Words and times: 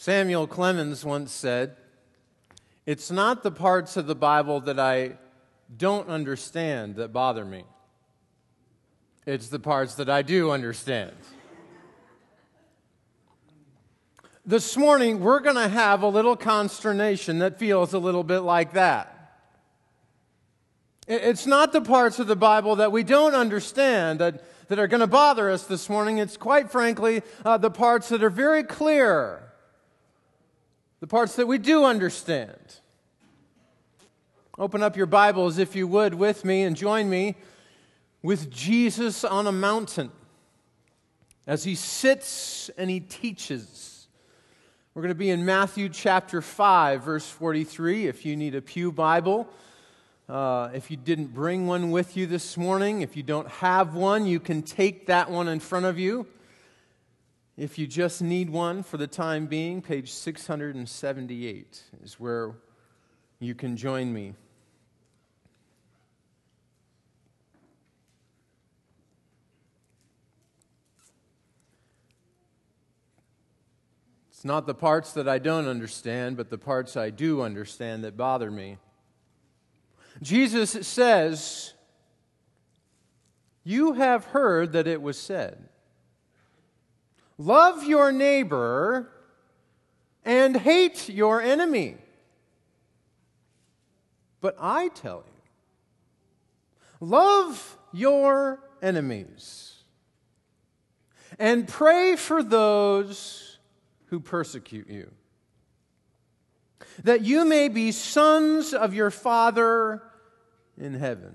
Samuel 0.00 0.46
Clemens 0.46 1.04
once 1.04 1.30
said, 1.30 1.76
It's 2.86 3.10
not 3.10 3.42
the 3.42 3.50
parts 3.50 3.98
of 3.98 4.06
the 4.06 4.14
Bible 4.14 4.58
that 4.62 4.80
I 4.80 5.18
don't 5.76 6.08
understand 6.08 6.96
that 6.96 7.12
bother 7.12 7.44
me, 7.44 7.64
it's 9.26 9.48
the 9.48 9.58
parts 9.58 9.96
that 9.96 10.08
I 10.08 10.22
do 10.22 10.52
understand. 10.52 11.12
This 14.46 14.74
morning, 14.74 15.20
we're 15.20 15.40
going 15.40 15.56
to 15.56 15.68
have 15.68 16.02
a 16.02 16.08
little 16.08 16.34
consternation 16.34 17.40
that 17.40 17.58
feels 17.58 17.92
a 17.92 17.98
little 17.98 18.24
bit 18.24 18.40
like 18.40 18.72
that. 18.72 19.36
It's 21.06 21.46
not 21.46 21.74
the 21.74 21.82
parts 21.82 22.18
of 22.18 22.26
the 22.26 22.36
Bible 22.36 22.76
that 22.76 22.90
we 22.90 23.02
don't 23.02 23.34
understand 23.34 24.20
that, 24.20 24.42
that 24.68 24.78
are 24.78 24.86
going 24.86 25.00
to 25.00 25.06
bother 25.06 25.50
us 25.50 25.64
this 25.64 25.90
morning. 25.90 26.16
It's 26.16 26.38
quite 26.38 26.70
frankly 26.70 27.20
uh, 27.44 27.58
the 27.58 27.70
parts 27.70 28.08
that 28.08 28.24
are 28.24 28.30
very 28.30 28.62
clear 28.62 29.46
the 31.00 31.06
parts 31.06 31.36
that 31.36 31.46
we 31.46 31.56
do 31.56 31.84
understand. 31.84 32.76
Open 34.58 34.82
up 34.82 34.96
your 34.98 35.06
Bibles, 35.06 35.56
if 35.56 35.74
you 35.74 35.88
would, 35.88 36.12
with 36.12 36.44
me 36.44 36.62
and 36.62 36.76
join 36.76 37.08
me 37.08 37.36
with 38.22 38.50
Jesus 38.50 39.24
on 39.24 39.46
a 39.46 39.52
mountain 39.52 40.10
as 41.46 41.64
he 41.64 41.74
sits 41.74 42.68
and 42.76 42.90
he 42.90 43.00
teaches. 43.00 44.08
We're 44.92 45.00
going 45.00 45.08
to 45.08 45.18
be 45.18 45.30
in 45.30 45.46
Matthew 45.46 45.88
chapter 45.88 46.42
5, 46.42 47.02
verse 47.02 47.26
43. 47.26 48.06
If 48.06 48.26
you 48.26 48.36
need 48.36 48.54
a 48.54 48.60
Pew 48.60 48.92
Bible, 48.92 49.48
uh, 50.28 50.68
if 50.74 50.90
you 50.90 50.98
didn't 50.98 51.32
bring 51.32 51.66
one 51.66 51.90
with 51.90 52.18
you 52.18 52.26
this 52.26 52.58
morning, 52.58 53.00
if 53.00 53.16
you 53.16 53.22
don't 53.22 53.48
have 53.48 53.94
one, 53.94 54.26
you 54.26 54.38
can 54.38 54.62
take 54.62 55.06
that 55.06 55.30
one 55.30 55.48
in 55.48 55.60
front 55.60 55.86
of 55.86 55.98
you. 55.98 56.26
If 57.60 57.78
you 57.78 57.86
just 57.86 58.22
need 58.22 58.48
one 58.48 58.82
for 58.82 58.96
the 58.96 59.06
time 59.06 59.44
being, 59.44 59.82
page 59.82 60.10
678 60.10 61.82
is 62.02 62.18
where 62.18 62.54
you 63.38 63.54
can 63.54 63.76
join 63.76 64.14
me. 64.14 64.32
It's 74.30 74.42
not 74.42 74.66
the 74.66 74.72
parts 74.72 75.12
that 75.12 75.28
I 75.28 75.38
don't 75.38 75.68
understand, 75.68 76.38
but 76.38 76.48
the 76.48 76.56
parts 76.56 76.96
I 76.96 77.10
do 77.10 77.42
understand 77.42 78.04
that 78.04 78.16
bother 78.16 78.50
me. 78.50 78.78
Jesus 80.22 80.70
says, 80.88 81.74
You 83.64 83.92
have 83.92 84.24
heard 84.24 84.72
that 84.72 84.86
it 84.86 85.02
was 85.02 85.18
said. 85.18 85.69
Love 87.40 87.84
your 87.84 88.12
neighbor 88.12 89.10
and 90.26 90.54
hate 90.54 91.08
your 91.08 91.40
enemy. 91.40 91.96
But 94.42 94.56
I 94.60 94.88
tell 94.88 95.24
you, 95.26 95.40
love 97.00 97.78
your 97.94 98.60
enemies 98.82 99.72
and 101.38 101.66
pray 101.66 102.14
for 102.14 102.42
those 102.42 103.56
who 104.08 104.20
persecute 104.20 104.90
you, 104.90 105.10
that 107.02 107.22
you 107.22 107.46
may 107.46 107.68
be 107.68 107.90
sons 107.90 108.74
of 108.74 108.92
your 108.92 109.10
Father 109.10 110.02
in 110.76 110.92
heaven. 110.92 111.34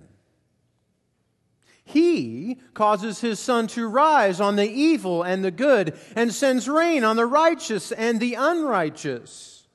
He 1.95 2.57
causes 2.73 3.21
his 3.21 3.39
sun 3.39 3.67
to 3.67 3.87
rise 3.87 4.41
on 4.41 4.57
the 4.57 4.69
evil 4.69 5.23
and 5.23 5.45
the 5.45 5.49
good, 5.49 5.97
and 6.13 6.33
sends 6.33 6.67
rain 6.67 7.05
on 7.05 7.15
the 7.15 7.25
righteous 7.25 7.93
and 7.93 8.19
the 8.19 8.33
unrighteous. 8.33 9.65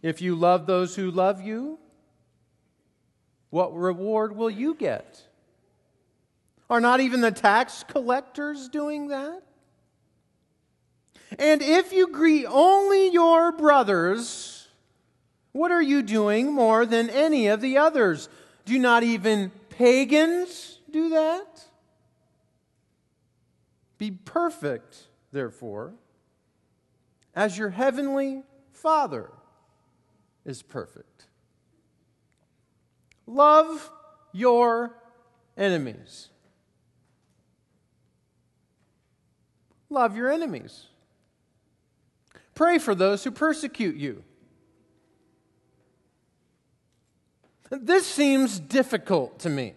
If 0.00 0.22
you 0.22 0.34
love 0.34 0.64
those 0.64 0.96
who 0.96 1.10
love 1.10 1.42
you, 1.42 1.78
what 3.50 3.76
reward 3.76 4.34
will 4.34 4.48
you 4.48 4.72
get? 4.72 5.22
Are 6.70 6.80
not 6.80 7.00
even 7.00 7.20
the 7.20 7.30
tax 7.30 7.84
collectors 7.86 8.70
doing 8.70 9.08
that? 9.08 9.42
And 11.38 11.60
if 11.60 11.92
you 11.92 12.08
greet 12.08 12.46
only 12.46 13.10
your 13.10 13.52
brothers, 13.52 14.66
what 15.52 15.70
are 15.70 15.82
you 15.82 16.02
doing 16.02 16.54
more 16.54 16.86
than 16.86 17.10
any 17.10 17.48
of 17.48 17.60
the 17.60 17.76
others? 17.76 18.30
Do 18.64 18.78
not 18.78 19.02
even 19.02 19.50
pagans 19.68 20.71
do 20.92 21.08
that? 21.10 21.64
Be 23.98 24.10
perfect, 24.10 25.08
therefore, 25.32 25.94
as 27.34 27.56
your 27.56 27.70
heavenly 27.70 28.42
Father 28.72 29.30
is 30.44 30.62
perfect. 30.62 31.26
Love 33.26 33.90
your 34.32 34.96
enemies. 35.56 36.28
Love 39.88 40.16
your 40.16 40.30
enemies. 40.30 40.86
Pray 42.54 42.78
for 42.78 42.94
those 42.94 43.24
who 43.24 43.30
persecute 43.30 43.96
you. 43.96 44.24
This 47.70 48.06
seems 48.06 48.58
difficult 48.58 49.38
to 49.40 49.48
me. 49.48 49.74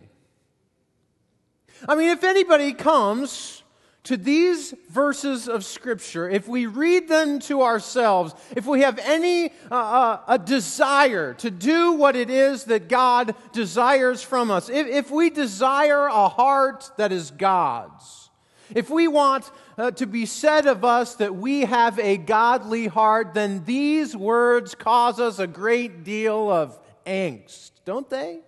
I 1.88 1.96
mean, 1.96 2.10
if 2.10 2.24
anybody 2.24 2.74
comes 2.74 3.64
to 4.06 4.18
these 4.18 4.74
verses 4.90 5.48
of 5.48 5.66
Scripture, 5.66 6.30
if 6.30 6.48
we 6.48 6.68
read 6.68 7.08
them 7.08 7.40
to 7.40 7.64
ourselves, 7.64 8.34
if 8.56 8.66
we 8.66 8.82
have 8.82 9.00
any 9.00 9.50
uh, 9.72 9.76
uh, 9.76 10.20
a 10.28 10.38
desire 10.38 11.34
to 11.36 11.50
do 11.50 11.94
what 11.94 12.16
it 12.16 12.30
is 12.30 12.66
that 12.66 12.88
God 12.88 13.36
desires 13.52 14.22
from 14.22 14.52
us, 14.52 14.70
if, 14.70 14.88
if 14.88 15.12
we 15.12 15.30
desire 15.32 16.06
a 16.06 16.30
heart 16.30 16.92
that 16.98 17.12
is 17.12 17.32
God's, 17.32 18.30
if 18.74 18.90
we 18.90 19.08
want 19.08 19.50
uh, 19.78 19.92
to 19.92 20.06
be 20.06 20.26
said 20.26 20.68
of 20.68 20.86
us 20.86 21.16
that 21.16 21.36
we 21.36 21.62
have 21.62 22.00
a 22.00 22.18
godly 22.18 22.88
heart, 22.88 23.34
then 23.34 23.64
these 23.66 24.16
words 24.16 24.76
cause 24.76 25.20
us 25.20 25.40
a 25.40 25.48
great 25.48 26.04
deal 26.04 26.50
of 26.52 26.80
angst, 27.06 27.72
don't 27.86 28.10
they? 28.10 28.40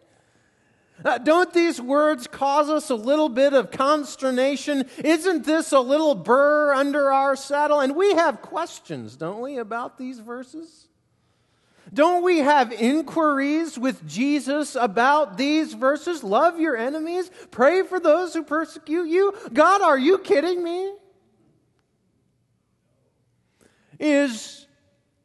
Uh, 1.06 1.18
don't 1.20 1.54
these 1.54 1.80
words 1.80 2.28
cause 2.28 2.70
us 2.70 2.90
a 2.90 2.96
little 2.96 3.30
bit 3.30 3.54
of 3.54 3.72
consternation? 3.72 4.86
Isn't 5.04 5.46
this 5.46 5.72
a 5.72 5.80
little 5.80 6.16
burr 6.16 6.74
under 6.74 7.12
our 7.12 7.36
saddle? 7.36 7.80
And 7.80 7.96
we 7.96 8.16
have 8.16 8.42
questions, 8.42 9.16
don't 9.16 9.42
we, 9.42 9.58
about 9.58 9.98
these 9.98 10.20
verses? 10.20 10.88
Don't 11.94 12.24
we 12.24 12.40
have 12.40 12.74
inquiries 12.74 13.78
with 13.78 14.06
Jesus 14.08 14.76
about 14.76 15.38
these 15.38 15.74
verses? 15.74 16.24
Love 16.24 16.60
your 16.60 16.76
enemies, 16.76 17.32
pray 17.52 17.84
for 17.84 18.00
those 18.00 18.34
who 18.34 18.44
persecute 18.44 19.08
you. 19.08 19.34
God, 19.54 19.82
are 19.82 19.98
you 19.98 20.18
kidding 20.18 20.64
me? 20.64 20.94
Is 24.00 24.68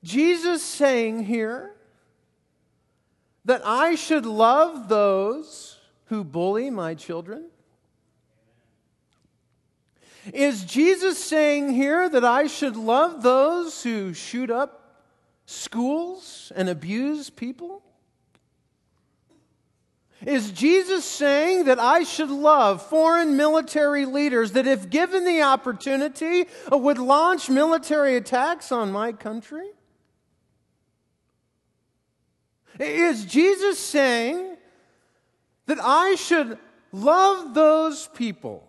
Jesus 0.05 0.62
saying 0.62 1.25
here 1.25 1.75
that 3.44 3.62
I 3.64 3.94
should 3.94 4.26
love 4.26 4.88
those 4.88 5.78
who 6.06 6.25
bully 6.25 6.70
my 6.70 6.94
children? 6.94 7.47
Is 10.32 10.64
Jesus 10.64 11.22
saying 11.22 11.72
here 11.72 12.08
that 12.08 12.25
I 12.25 12.47
should 12.47 12.76
love 12.76 13.22
those 13.22 13.82
who 13.82 14.14
shoot 14.14 14.50
up 14.50 15.00
schools 15.47 16.52
and 16.54 16.69
abuse 16.69 17.28
people? 17.28 17.82
Is 20.25 20.52
Jesus 20.52 21.04
saying 21.04 21.64
that 21.64 21.81
I 21.81 22.04
should 22.04 22.31
love 22.31 22.86
foreign 22.86 23.36
military 23.36 24.04
leaders 24.04 24.52
that, 24.52 24.69
if 24.69 24.88
given 24.88 25.25
the 25.25 25.42
opportunity, 25.42 26.47
would 26.70 26.98
launch 26.98 27.50
military 27.50 28.16
attacks 28.16 28.70
on 28.70 28.93
my 28.93 29.11
country? 29.11 29.70
Is 32.78 33.24
Jesus 33.24 33.78
saying 33.78 34.56
that 35.66 35.78
I 35.80 36.14
should 36.14 36.58
love 36.92 37.54
those 37.54 38.08
people 38.14 38.69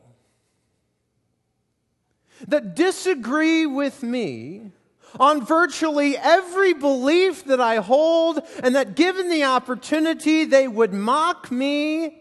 that 2.48 2.76
disagree 2.76 3.66
with 3.66 4.04
me 4.04 4.72
on 5.20 5.46
virtually 5.46 6.18
every 6.18 6.74
belief 6.74 7.46
that 7.46 7.62
I 7.62 7.78
hold, 7.78 8.42
and 8.64 8.76
that 8.76 8.96
given 8.96 9.30
the 9.30 9.44
opportunity, 9.44 10.44
they 10.46 10.68
would 10.68 10.94
mock 10.94 11.52
me? 11.52 12.20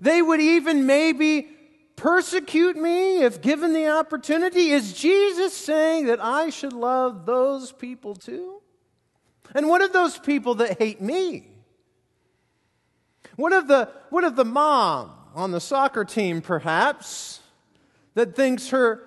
They 0.00 0.22
would 0.22 0.40
even 0.40 0.86
maybe 0.86 1.48
persecute 1.96 2.76
me 2.76 3.22
if 3.22 3.42
given 3.42 3.72
the 3.72 3.88
opportunity? 3.88 4.70
Is 4.70 4.92
Jesus 4.92 5.52
saying 5.52 6.06
that 6.06 6.22
I 6.22 6.50
should 6.50 6.72
love 6.72 7.26
those 7.26 7.72
people 7.72 8.14
too? 8.14 8.61
And 9.54 9.68
what 9.68 9.82
of 9.82 9.92
those 9.92 10.18
people 10.18 10.56
that 10.56 10.78
hate 10.78 11.00
me? 11.00 11.46
What 13.36 13.52
of 13.52 13.68
the, 13.68 13.88
what 14.10 14.24
of 14.24 14.36
the 14.36 14.44
mom 14.44 15.12
on 15.34 15.50
the 15.50 15.60
soccer 15.60 16.04
team, 16.04 16.40
perhaps, 16.40 17.40
that 18.14 18.36
thinks 18.36 18.68
her 18.68 19.02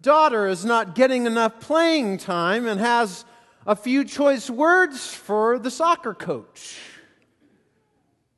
daughter 0.00 0.46
is 0.46 0.64
not 0.64 0.94
getting 0.94 1.26
enough 1.26 1.60
playing 1.60 2.18
time 2.18 2.66
and 2.66 2.80
has 2.80 3.24
a 3.66 3.76
few 3.76 4.04
choice 4.04 4.48
words 4.48 5.14
for 5.14 5.58
the 5.58 5.70
soccer 5.70 6.14
coach. 6.14 6.78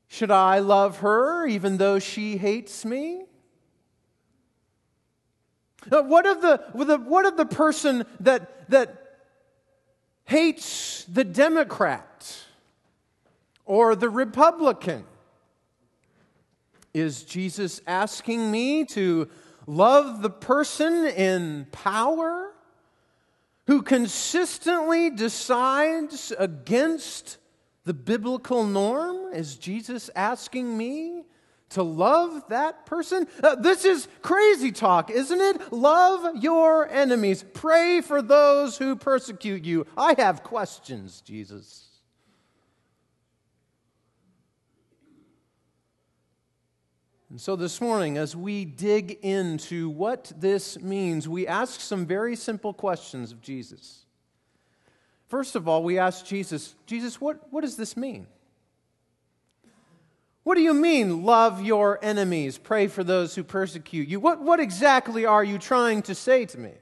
Should 0.08 0.30
I 0.30 0.58
love 0.58 0.98
her 0.98 1.46
even 1.46 1.78
though 1.78 1.98
she 1.98 2.36
hates 2.36 2.84
me? 2.84 3.24
Uh, 5.90 6.02
what 6.02 6.26
of 6.26 6.42
the, 6.42 6.58
what 6.74 7.24
of 7.24 7.36
the 7.36 7.46
person 7.46 8.04
that, 8.20 8.68
that 8.70 9.01
hates 10.24 11.04
the 11.04 11.24
Democrat 11.24 12.36
or 13.64 13.94
the 13.94 14.10
Republican? 14.10 15.04
Is 16.94 17.22
Jesus 17.22 17.80
asking 17.86 18.50
me 18.50 18.84
to 18.86 19.28
love 19.66 20.22
the 20.22 20.30
person 20.30 21.06
in 21.06 21.66
power 21.72 22.52
who 23.66 23.82
consistently 23.82 25.10
decides 25.10 26.32
against 26.38 27.38
the 27.84 27.94
biblical 27.94 28.64
norm? 28.64 29.32
Is 29.32 29.56
Jesus 29.56 30.10
asking 30.14 30.76
me 30.76 31.24
to 31.72 31.82
love 31.82 32.44
that 32.48 32.86
person? 32.86 33.26
Uh, 33.42 33.54
this 33.54 33.84
is 33.84 34.08
crazy 34.22 34.72
talk, 34.72 35.10
isn't 35.10 35.40
it? 35.40 35.72
Love 35.72 36.42
your 36.42 36.88
enemies. 36.88 37.44
Pray 37.54 38.00
for 38.00 38.22
those 38.22 38.78
who 38.78 38.96
persecute 38.96 39.64
you. 39.64 39.86
I 39.96 40.14
have 40.18 40.42
questions, 40.42 41.20
Jesus. 41.20 41.88
And 47.32 47.40
so 47.40 47.56
this 47.56 47.80
morning, 47.80 48.18
as 48.18 48.36
we 48.36 48.66
dig 48.66 49.12
into 49.22 49.88
what 49.88 50.30
this 50.36 50.78
means, 50.78 51.26
we 51.26 51.46
ask 51.46 51.80
some 51.80 52.04
very 52.04 52.36
simple 52.36 52.74
questions 52.74 53.32
of 53.32 53.40
Jesus. 53.40 54.04
First 55.28 55.56
of 55.56 55.66
all, 55.66 55.82
we 55.82 55.98
ask 55.98 56.26
Jesus, 56.26 56.74
Jesus, 56.84 57.22
what, 57.22 57.50
what 57.50 57.62
does 57.62 57.76
this 57.76 57.96
mean? 57.96 58.26
What 60.44 60.56
do 60.56 60.62
you 60.62 60.74
mean, 60.74 61.22
love 61.22 61.62
your 61.62 62.00
enemies, 62.02 62.58
pray 62.58 62.88
for 62.88 63.04
those 63.04 63.34
who 63.34 63.44
persecute 63.44 64.08
you? 64.08 64.18
What, 64.18 64.42
what 64.42 64.58
exactly 64.58 65.24
are 65.24 65.44
you 65.44 65.58
trying 65.58 66.02
to 66.02 66.14
say 66.14 66.46
to 66.46 66.58
me? 66.58 66.72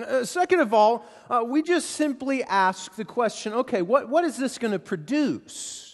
Uh, 0.00 0.24
second 0.24 0.60
of 0.60 0.72
all, 0.72 1.04
uh, 1.28 1.42
we 1.44 1.62
just 1.62 1.90
simply 1.90 2.44
ask 2.44 2.94
the 2.94 3.04
question 3.04 3.52
okay, 3.52 3.82
what, 3.82 4.08
what 4.08 4.24
is 4.24 4.36
this 4.36 4.56
going 4.56 4.72
to 4.72 4.78
produce? 4.78 5.89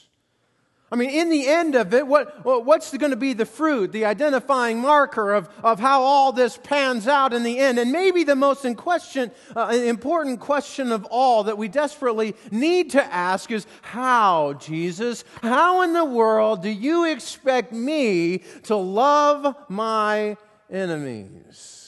I 0.90 0.94
mean, 0.94 1.10
in 1.10 1.30
the 1.30 1.48
end 1.48 1.74
of 1.74 1.92
it, 1.94 2.06
what, 2.06 2.44
what's 2.44 2.96
going 2.96 3.10
to 3.10 3.16
be 3.16 3.32
the 3.32 3.44
fruit, 3.44 3.90
the 3.90 4.04
identifying 4.04 4.78
marker 4.78 5.34
of, 5.34 5.48
of 5.64 5.80
how 5.80 6.02
all 6.02 6.30
this 6.30 6.56
pans 6.56 7.08
out 7.08 7.32
in 7.32 7.42
the 7.42 7.58
end? 7.58 7.80
And 7.80 7.90
maybe 7.90 8.22
the 8.22 8.36
most 8.36 8.64
question, 8.76 9.32
uh, 9.56 9.76
important 9.84 10.38
question 10.38 10.92
of 10.92 11.04
all 11.06 11.44
that 11.44 11.58
we 11.58 11.66
desperately 11.66 12.36
need 12.52 12.90
to 12.90 13.02
ask 13.02 13.50
is 13.50 13.66
how, 13.82 14.52
Jesus? 14.54 15.24
How 15.42 15.82
in 15.82 15.92
the 15.92 16.04
world 16.04 16.62
do 16.62 16.70
you 16.70 17.04
expect 17.10 17.72
me 17.72 18.44
to 18.64 18.76
love 18.76 19.56
my 19.68 20.36
enemies? 20.70 21.85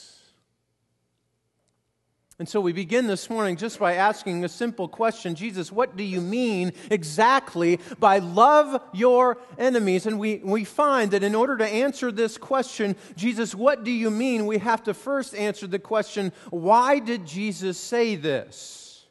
And 2.39 2.47
so 2.47 2.61
we 2.61 2.71
begin 2.71 3.07
this 3.07 3.29
morning 3.29 3.57
just 3.57 3.79
by 3.79 3.95
asking 3.95 4.45
a 4.45 4.49
simple 4.49 4.87
question 4.87 5.35
Jesus, 5.35 5.73
what 5.73 5.97
do 5.97 6.03
you 6.03 6.21
mean 6.21 6.71
exactly 6.89 7.81
by 7.99 8.19
love 8.19 8.81
your 8.93 9.37
enemies? 9.57 10.05
And 10.05 10.17
we, 10.17 10.37
we 10.37 10.63
find 10.63 11.11
that 11.11 11.21
in 11.21 11.35
order 11.35 11.57
to 11.57 11.67
answer 11.67 12.13
this 12.13 12.37
question, 12.37 12.95
Jesus, 13.17 13.53
what 13.53 13.83
do 13.83 13.91
you 13.91 14.09
mean? 14.09 14.45
We 14.45 14.59
have 14.59 14.83
to 14.83 14.93
first 14.93 15.35
answer 15.35 15.67
the 15.67 15.79
question, 15.79 16.31
why 16.49 16.99
did 16.99 17.25
Jesus 17.25 17.77
say 17.77 18.15
this? 18.15 19.05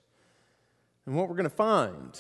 And 1.04 1.14
what 1.14 1.28
we're 1.28 1.36
going 1.36 1.44
to 1.44 1.50
find 1.50 2.19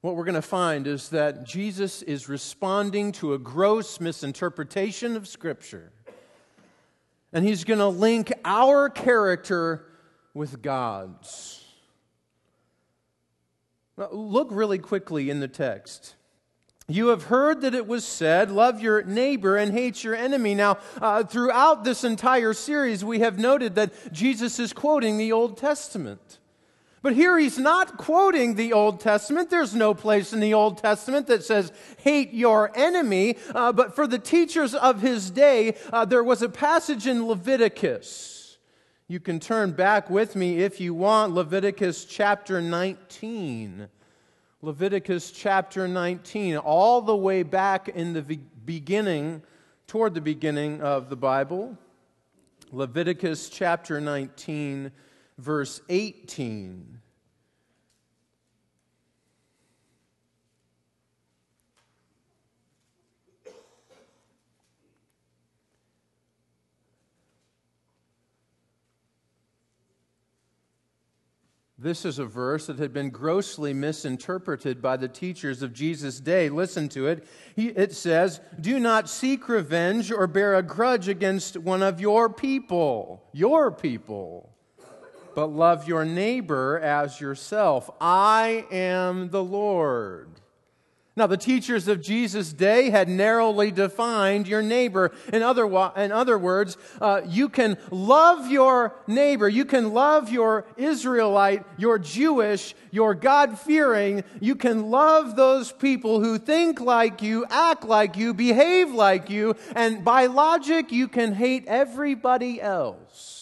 what 0.00 0.14
we're 0.14 0.24
going 0.24 0.36
to 0.36 0.42
find 0.42 0.86
is 0.86 1.08
that 1.08 1.44
Jesus 1.44 2.02
is 2.02 2.28
responding 2.28 3.10
to 3.12 3.34
a 3.34 3.38
gross 3.38 4.00
misinterpretation 4.00 5.16
of 5.16 5.26
Scripture. 5.26 5.90
And 7.32 7.44
he's 7.44 7.64
going 7.64 7.80
to 7.80 7.88
link 7.88 8.32
our 8.44 8.88
character 8.88 9.86
with 10.34 10.62
God's. 10.62 11.64
Look 14.12 14.48
really 14.50 14.78
quickly 14.78 15.28
in 15.28 15.40
the 15.40 15.48
text. 15.48 16.14
You 16.90 17.08
have 17.08 17.24
heard 17.24 17.60
that 17.60 17.74
it 17.74 17.86
was 17.86 18.04
said, 18.04 18.50
Love 18.50 18.80
your 18.80 19.02
neighbor 19.02 19.56
and 19.56 19.72
hate 19.72 20.02
your 20.02 20.14
enemy. 20.14 20.54
Now, 20.54 20.78
uh, 21.02 21.22
throughout 21.24 21.84
this 21.84 22.02
entire 22.02 22.54
series, 22.54 23.04
we 23.04 23.18
have 23.18 23.38
noted 23.38 23.74
that 23.74 24.12
Jesus 24.12 24.58
is 24.58 24.72
quoting 24.72 25.18
the 25.18 25.32
Old 25.32 25.58
Testament. 25.58 26.38
But 27.00 27.14
here 27.14 27.38
he's 27.38 27.58
not 27.58 27.96
quoting 27.96 28.54
the 28.54 28.72
Old 28.72 29.00
Testament. 29.00 29.50
There's 29.50 29.74
no 29.74 29.94
place 29.94 30.32
in 30.32 30.40
the 30.40 30.54
Old 30.54 30.78
Testament 30.78 31.28
that 31.28 31.44
says, 31.44 31.72
hate 31.98 32.32
your 32.32 32.76
enemy. 32.76 33.36
Uh, 33.54 33.72
but 33.72 33.94
for 33.94 34.06
the 34.06 34.18
teachers 34.18 34.74
of 34.74 35.00
his 35.00 35.30
day, 35.30 35.76
uh, 35.92 36.04
there 36.04 36.24
was 36.24 36.42
a 36.42 36.48
passage 36.48 37.06
in 37.06 37.26
Leviticus. 37.26 38.58
You 39.06 39.20
can 39.20 39.40
turn 39.40 39.72
back 39.72 40.10
with 40.10 40.36
me 40.36 40.58
if 40.58 40.80
you 40.80 40.92
want, 40.92 41.34
Leviticus 41.34 42.04
chapter 42.04 42.60
19. 42.60 43.88
Leviticus 44.60 45.30
chapter 45.30 45.86
19, 45.86 46.56
all 46.56 47.00
the 47.00 47.16
way 47.16 47.44
back 47.44 47.88
in 47.88 48.12
the 48.12 48.22
beginning, 48.22 49.40
toward 49.86 50.14
the 50.14 50.20
beginning 50.20 50.82
of 50.82 51.08
the 51.08 51.16
Bible. 51.16 51.78
Leviticus 52.72 53.48
chapter 53.48 54.00
19 54.00 54.92
verse 55.38 55.80
18. 55.88 56.98
This 71.80 72.04
is 72.04 72.18
a 72.18 72.24
verse 72.24 72.66
that 72.66 72.80
had 72.80 72.92
been 72.92 73.10
grossly 73.10 73.72
misinterpreted 73.72 74.82
by 74.82 74.96
the 74.96 75.06
teachers 75.06 75.62
of 75.62 75.72
Jesus' 75.72 76.18
day. 76.18 76.48
Listen 76.48 76.88
to 76.88 77.06
it. 77.06 77.24
It 77.54 77.94
says, 77.94 78.40
Do 78.60 78.80
not 78.80 79.08
seek 79.08 79.48
revenge 79.48 80.10
or 80.10 80.26
bear 80.26 80.56
a 80.56 80.62
grudge 80.64 81.06
against 81.06 81.56
one 81.56 81.84
of 81.84 82.00
your 82.00 82.28
people. 82.28 83.22
Your 83.32 83.70
people 83.70 84.57
but 85.38 85.52
love 85.52 85.86
your 85.86 86.04
neighbor 86.04 86.80
as 86.80 87.20
yourself. 87.20 87.88
I 88.00 88.66
am 88.72 89.30
the 89.30 89.44
Lord. 89.44 90.28
Now, 91.14 91.28
the 91.28 91.36
teachers 91.36 91.86
of 91.86 92.02
Jesus' 92.02 92.52
day 92.52 92.90
had 92.90 93.08
narrowly 93.08 93.70
defined 93.70 94.48
your 94.48 94.62
neighbor. 94.62 95.12
In 95.32 95.44
other, 95.44 95.66
in 95.96 96.10
other 96.10 96.36
words, 96.36 96.76
uh, 97.00 97.20
you 97.24 97.48
can 97.48 97.78
love 97.92 98.50
your 98.50 98.96
neighbor, 99.06 99.48
you 99.48 99.64
can 99.64 99.92
love 99.92 100.28
your 100.28 100.66
Israelite, 100.76 101.64
your 101.76 102.00
Jewish, 102.00 102.74
your 102.90 103.14
God 103.14 103.60
fearing, 103.60 104.24
you 104.40 104.56
can 104.56 104.90
love 104.90 105.36
those 105.36 105.70
people 105.70 106.20
who 106.20 106.36
think 106.38 106.80
like 106.80 107.22
you, 107.22 107.46
act 107.48 107.84
like 107.84 108.16
you, 108.16 108.34
behave 108.34 108.90
like 108.90 109.30
you, 109.30 109.54
and 109.76 110.04
by 110.04 110.26
logic, 110.26 110.90
you 110.90 111.06
can 111.06 111.34
hate 111.34 111.62
everybody 111.68 112.60
else. 112.60 113.37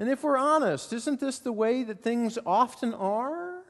And 0.00 0.08
if 0.08 0.24
we're 0.24 0.38
honest, 0.38 0.94
isn't 0.94 1.20
this 1.20 1.40
the 1.40 1.52
way 1.52 1.82
that 1.84 2.02
things 2.02 2.38
often 2.46 2.94
are? 2.94 3.62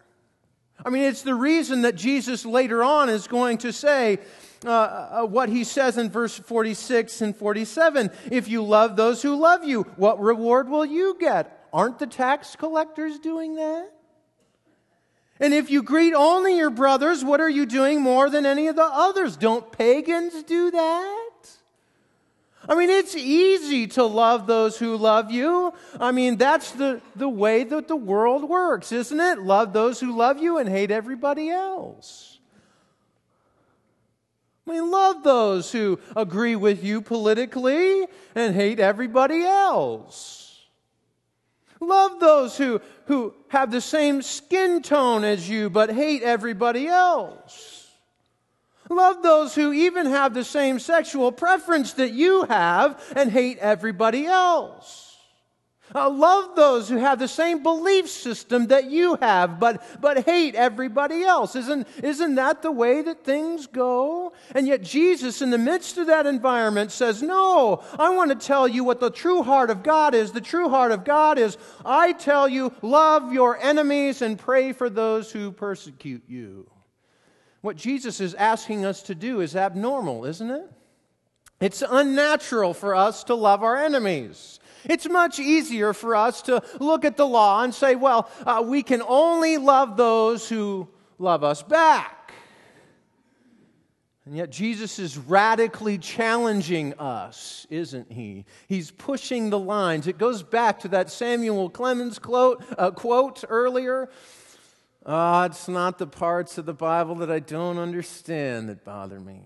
I 0.84 0.88
mean, 0.88 1.02
it's 1.02 1.22
the 1.22 1.34
reason 1.34 1.82
that 1.82 1.96
Jesus 1.96 2.46
later 2.46 2.84
on 2.84 3.08
is 3.08 3.26
going 3.26 3.58
to 3.58 3.72
say 3.72 4.20
uh, 4.64 4.70
uh, 4.70 5.22
what 5.24 5.48
he 5.48 5.64
says 5.64 5.98
in 5.98 6.08
verse 6.08 6.38
46 6.38 7.20
and 7.20 7.36
47 7.36 8.12
If 8.30 8.46
you 8.46 8.62
love 8.62 8.94
those 8.94 9.22
who 9.22 9.34
love 9.34 9.64
you, 9.64 9.82
what 9.96 10.20
reward 10.20 10.68
will 10.68 10.86
you 10.86 11.16
get? 11.18 11.66
Aren't 11.72 11.98
the 11.98 12.06
tax 12.06 12.54
collectors 12.54 13.18
doing 13.18 13.56
that? 13.56 13.90
And 15.40 15.52
if 15.52 15.68
you 15.68 15.82
greet 15.82 16.14
only 16.14 16.56
your 16.56 16.70
brothers, 16.70 17.24
what 17.24 17.40
are 17.40 17.50
you 17.50 17.66
doing 17.66 18.02
more 18.02 18.30
than 18.30 18.46
any 18.46 18.68
of 18.68 18.76
the 18.76 18.84
others? 18.84 19.36
Don't 19.36 19.72
pagans 19.72 20.44
do 20.44 20.70
that? 20.70 21.19
I 22.70 22.76
mean, 22.76 22.88
it's 22.88 23.16
easy 23.16 23.88
to 23.88 24.04
love 24.04 24.46
those 24.46 24.78
who 24.78 24.96
love 24.96 25.32
you. 25.32 25.74
I 25.98 26.12
mean, 26.12 26.36
that's 26.36 26.70
the, 26.70 27.00
the 27.16 27.28
way 27.28 27.64
that 27.64 27.88
the 27.88 27.96
world 27.96 28.48
works, 28.48 28.92
isn't 28.92 29.18
it? 29.18 29.40
Love 29.40 29.72
those 29.72 29.98
who 29.98 30.16
love 30.16 30.38
you 30.38 30.58
and 30.58 30.68
hate 30.68 30.92
everybody 30.92 31.50
else. 31.50 32.38
I 34.68 34.70
mean, 34.70 34.88
love 34.88 35.24
those 35.24 35.72
who 35.72 35.98
agree 36.14 36.54
with 36.54 36.84
you 36.84 37.02
politically 37.02 38.06
and 38.36 38.54
hate 38.54 38.78
everybody 38.78 39.42
else. 39.42 40.60
Love 41.80 42.20
those 42.20 42.56
who, 42.56 42.80
who 43.06 43.34
have 43.48 43.72
the 43.72 43.80
same 43.80 44.22
skin 44.22 44.80
tone 44.80 45.24
as 45.24 45.50
you 45.50 45.70
but 45.70 45.90
hate 45.90 46.22
everybody 46.22 46.86
else. 46.86 47.69
Love 48.90 49.22
those 49.22 49.54
who 49.54 49.72
even 49.72 50.06
have 50.06 50.34
the 50.34 50.44
same 50.44 50.80
sexual 50.80 51.30
preference 51.30 51.92
that 51.94 52.12
you 52.12 52.44
have 52.44 53.00
and 53.14 53.30
hate 53.30 53.58
everybody 53.58 54.26
else. 54.26 55.06
Uh, 55.94 56.08
love 56.08 56.54
those 56.54 56.88
who 56.88 56.96
have 56.96 57.18
the 57.18 57.26
same 57.26 57.62
belief 57.62 58.08
system 58.08 58.68
that 58.68 58.90
you 58.90 59.16
have, 59.16 59.58
but, 59.58 59.82
but 60.00 60.24
hate 60.24 60.54
everybody 60.54 61.22
else. 61.24 61.56
Isn't, 61.56 61.86
isn't 62.02 62.36
that 62.36 62.62
the 62.62 62.70
way 62.70 63.02
that 63.02 63.24
things 63.24 63.66
go? 63.66 64.32
And 64.54 64.68
yet, 64.68 64.82
Jesus, 64.82 65.42
in 65.42 65.50
the 65.50 65.58
midst 65.58 65.98
of 65.98 66.06
that 66.06 66.26
environment, 66.26 66.92
says, 66.92 67.22
No, 67.22 67.82
I 67.98 68.10
want 68.10 68.30
to 68.30 68.46
tell 68.46 68.68
you 68.68 68.84
what 68.84 69.00
the 69.00 69.10
true 69.10 69.42
heart 69.42 69.70
of 69.70 69.82
God 69.82 70.14
is. 70.14 70.30
The 70.30 70.40
true 70.40 70.68
heart 70.68 70.92
of 70.92 71.04
God 71.04 71.38
is, 71.38 71.56
I 71.84 72.12
tell 72.12 72.48
you, 72.48 72.72
love 72.82 73.32
your 73.32 73.58
enemies 73.58 74.22
and 74.22 74.38
pray 74.38 74.72
for 74.72 74.90
those 74.90 75.32
who 75.32 75.50
persecute 75.50 76.22
you. 76.28 76.70
What 77.60 77.76
Jesus 77.76 78.20
is 78.20 78.34
asking 78.34 78.84
us 78.84 79.02
to 79.04 79.14
do 79.14 79.40
is 79.40 79.54
abnormal, 79.54 80.24
isn't 80.24 80.50
it? 80.50 80.70
It's 81.60 81.82
unnatural 81.86 82.72
for 82.72 82.94
us 82.94 83.24
to 83.24 83.34
love 83.34 83.62
our 83.62 83.76
enemies. 83.76 84.60
It's 84.84 85.06
much 85.06 85.38
easier 85.38 85.92
for 85.92 86.16
us 86.16 86.40
to 86.42 86.62
look 86.80 87.04
at 87.04 87.18
the 87.18 87.26
law 87.26 87.62
and 87.62 87.74
say, 87.74 87.96
well, 87.96 88.30
uh, 88.46 88.64
we 88.66 88.82
can 88.82 89.02
only 89.02 89.58
love 89.58 89.98
those 89.98 90.48
who 90.48 90.88
love 91.18 91.44
us 91.44 91.62
back. 91.62 92.32
And 94.24 94.36
yet, 94.36 94.50
Jesus 94.50 94.98
is 94.98 95.18
radically 95.18 95.98
challenging 95.98 96.94
us, 96.94 97.66
isn't 97.68 98.12
he? 98.12 98.44
He's 98.68 98.90
pushing 98.90 99.50
the 99.50 99.58
lines. 99.58 100.06
It 100.06 100.18
goes 100.18 100.42
back 100.42 100.80
to 100.80 100.88
that 100.88 101.10
Samuel 101.10 101.68
Clemens 101.68 102.18
quote, 102.18 102.62
uh, 102.78 102.90
quote 102.92 103.44
earlier. 103.48 104.08
Ah, 105.06 105.42
oh, 105.42 105.46
it's 105.46 105.66
not 105.68 105.98
the 105.98 106.06
parts 106.06 106.58
of 106.58 106.66
the 106.66 106.74
Bible 106.74 107.14
that 107.16 107.30
I 107.30 107.38
don't 107.38 107.78
understand 107.78 108.68
that 108.68 108.84
bother 108.84 109.18
me. 109.18 109.42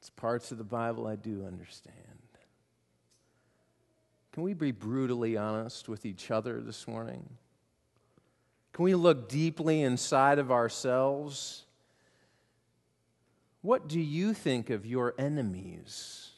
It's 0.00 0.10
parts 0.10 0.50
of 0.50 0.58
the 0.58 0.64
Bible 0.64 1.06
I 1.06 1.16
do 1.16 1.46
understand. 1.46 1.94
Can 4.32 4.42
we 4.42 4.52
be 4.52 4.72
brutally 4.72 5.36
honest 5.36 5.88
with 5.88 6.04
each 6.04 6.32
other 6.32 6.60
this 6.60 6.88
morning? 6.88 7.28
Can 8.72 8.84
we 8.84 8.96
look 8.96 9.28
deeply 9.28 9.80
inside 9.82 10.40
of 10.40 10.50
ourselves? 10.50 11.62
What 13.62 13.86
do 13.86 14.00
you 14.00 14.34
think 14.34 14.70
of 14.70 14.84
your 14.84 15.14
enemies? 15.16 16.32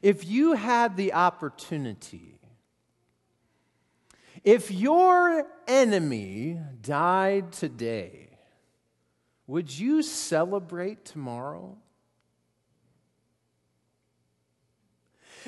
If 0.00 0.24
you 0.24 0.52
had 0.52 0.96
the 0.96 1.12
opportunity, 1.12 2.38
if 4.44 4.70
your 4.70 5.46
enemy 5.68 6.58
died 6.80 7.52
today, 7.52 8.30
would 9.46 9.76
you 9.76 10.02
celebrate 10.02 11.04
tomorrow? 11.04 11.76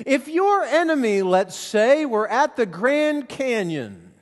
If 0.05 0.27
your 0.27 0.63
enemy, 0.63 1.21
let's 1.21 1.55
say, 1.55 2.05
were 2.05 2.29
at 2.29 2.55
the 2.55 2.65
Grand 2.65 3.29
Canyon, 3.29 4.13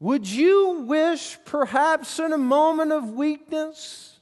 would 0.00 0.28
you 0.28 0.84
wish, 0.86 1.38
perhaps 1.44 2.18
in 2.18 2.32
a 2.32 2.38
moment 2.38 2.92
of 2.92 3.10
weakness, 3.10 4.18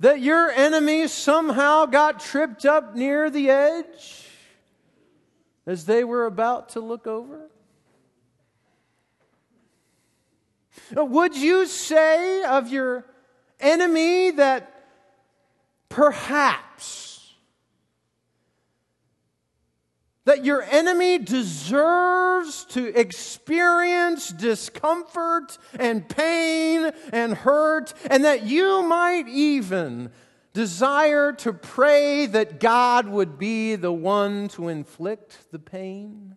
that 0.00 0.20
your 0.20 0.50
enemy 0.50 1.08
somehow 1.08 1.86
got 1.86 2.20
tripped 2.20 2.64
up 2.64 2.94
near 2.94 3.30
the 3.30 3.50
edge 3.50 4.27
as 5.68 5.84
they 5.84 6.02
were 6.02 6.24
about 6.24 6.70
to 6.70 6.80
look 6.80 7.06
over? 7.06 7.50
Would 10.96 11.36
you 11.36 11.66
say 11.66 12.42
of 12.42 12.72
your 12.72 13.04
enemy 13.60 14.30
that 14.30 14.86
perhaps 15.90 17.34
that 20.24 20.44
your 20.44 20.62
enemy 20.62 21.18
deserves 21.18 22.64
to 22.66 22.86
experience 22.98 24.28
discomfort 24.28 25.56
and 25.78 26.06
pain 26.08 26.92
and 27.12 27.34
hurt, 27.34 27.92
and 28.10 28.24
that 28.24 28.42
you 28.44 28.82
might 28.82 29.26
even 29.28 30.10
desire 30.52 31.32
to 31.32 31.52
pray 31.52 32.26
that 32.26 32.60
God 32.60 33.08
would 33.08 33.38
be 33.38 33.76
the 33.76 33.92
one 33.92 34.48
to 34.48 34.68
inflict 34.68 35.50
the 35.52 35.58
pain? 35.58 36.36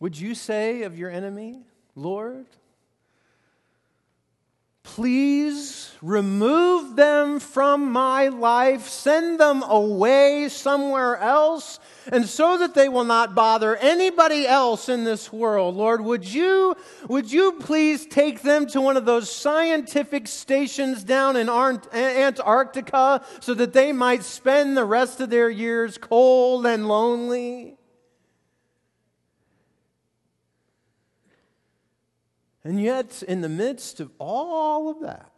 Would 0.00 0.18
you 0.18 0.34
say 0.34 0.82
of 0.82 0.98
your 0.98 1.10
enemy, 1.10 1.62
Lord, 1.94 2.46
Please 4.84 5.90
remove 6.02 6.94
them 6.94 7.40
from 7.40 7.90
my 7.90 8.28
life, 8.28 8.86
send 8.86 9.40
them 9.40 9.62
away 9.64 10.48
somewhere 10.48 11.16
else, 11.16 11.80
and 12.10 12.26
so 12.26 12.58
that 12.58 12.74
they 12.74 12.88
will 12.88 13.04
not 13.04 13.34
bother 13.34 13.76
anybody 13.76 14.46
else 14.46 14.88
in 14.88 15.04
this 15.04 15.32
world. 15.32 15.74
Lord, 15.74 16.00
would 16.02 16.24
you, 16.24 16.74
would 17.08 17.30
you 17.30 17.52
please 17.52 18.06
take 18.06 18.42
them 18.42 18.66
to 18.68 18.80
one 18.80 18.96
of 18.96 19.04
those 19.04 19.30
scientific 19.30 20.28
stations 20.28 21.04
down 21.04 21.36
in 21.36 21.48
Antarctica 21.48 23.24
so 23.40 23.54
that 23.54 23.72
they 23.72 23.92
might 23.92 24.22
spend 24.22 24.76
the 24.76 24.84
rest 24.84 25.20
of 25.20 25.30
their 25.30 25.50
years 25.50 25.98
cold 25.98 26.66
and 26.66 26.88
lonely? 26.88 27.76
And 32.64 32.80
yet, 32.80 33.22
in 33.22 33.42
the 33.42 33.48
midst 33.48 34.00
of 34.00 34.10
all 34.18 34.88
of 34.88 35.00
that, 35.00 35.33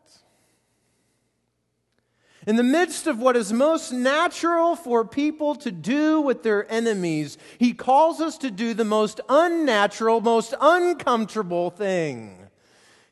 in 2.46 2.54
the 2.54 2.62
midst 2.62 3.08
of 3.08 3.18
what 3.18 3.36
is 3.36 3.52
most 3.52 3.90
natural 3.90 4.76
for 4.76 5.04
people 5.04 5.56
to 5.56 5.72
do 5.72 6.20
with 6.20 6.44
their 6.44 6.70
enemies, 6.70 7.36
he 7.58 7.72
calls 7.72 8.20
us 8.20 8.38
to 8.38 8.52
do 8.52 8.72
the 8.72 8.84
most 8.84 9.20
unnatural, 9.28 10.20
most 10.20 10.54
uncomfortable 10.60 11.70
thing. 11.70 12.38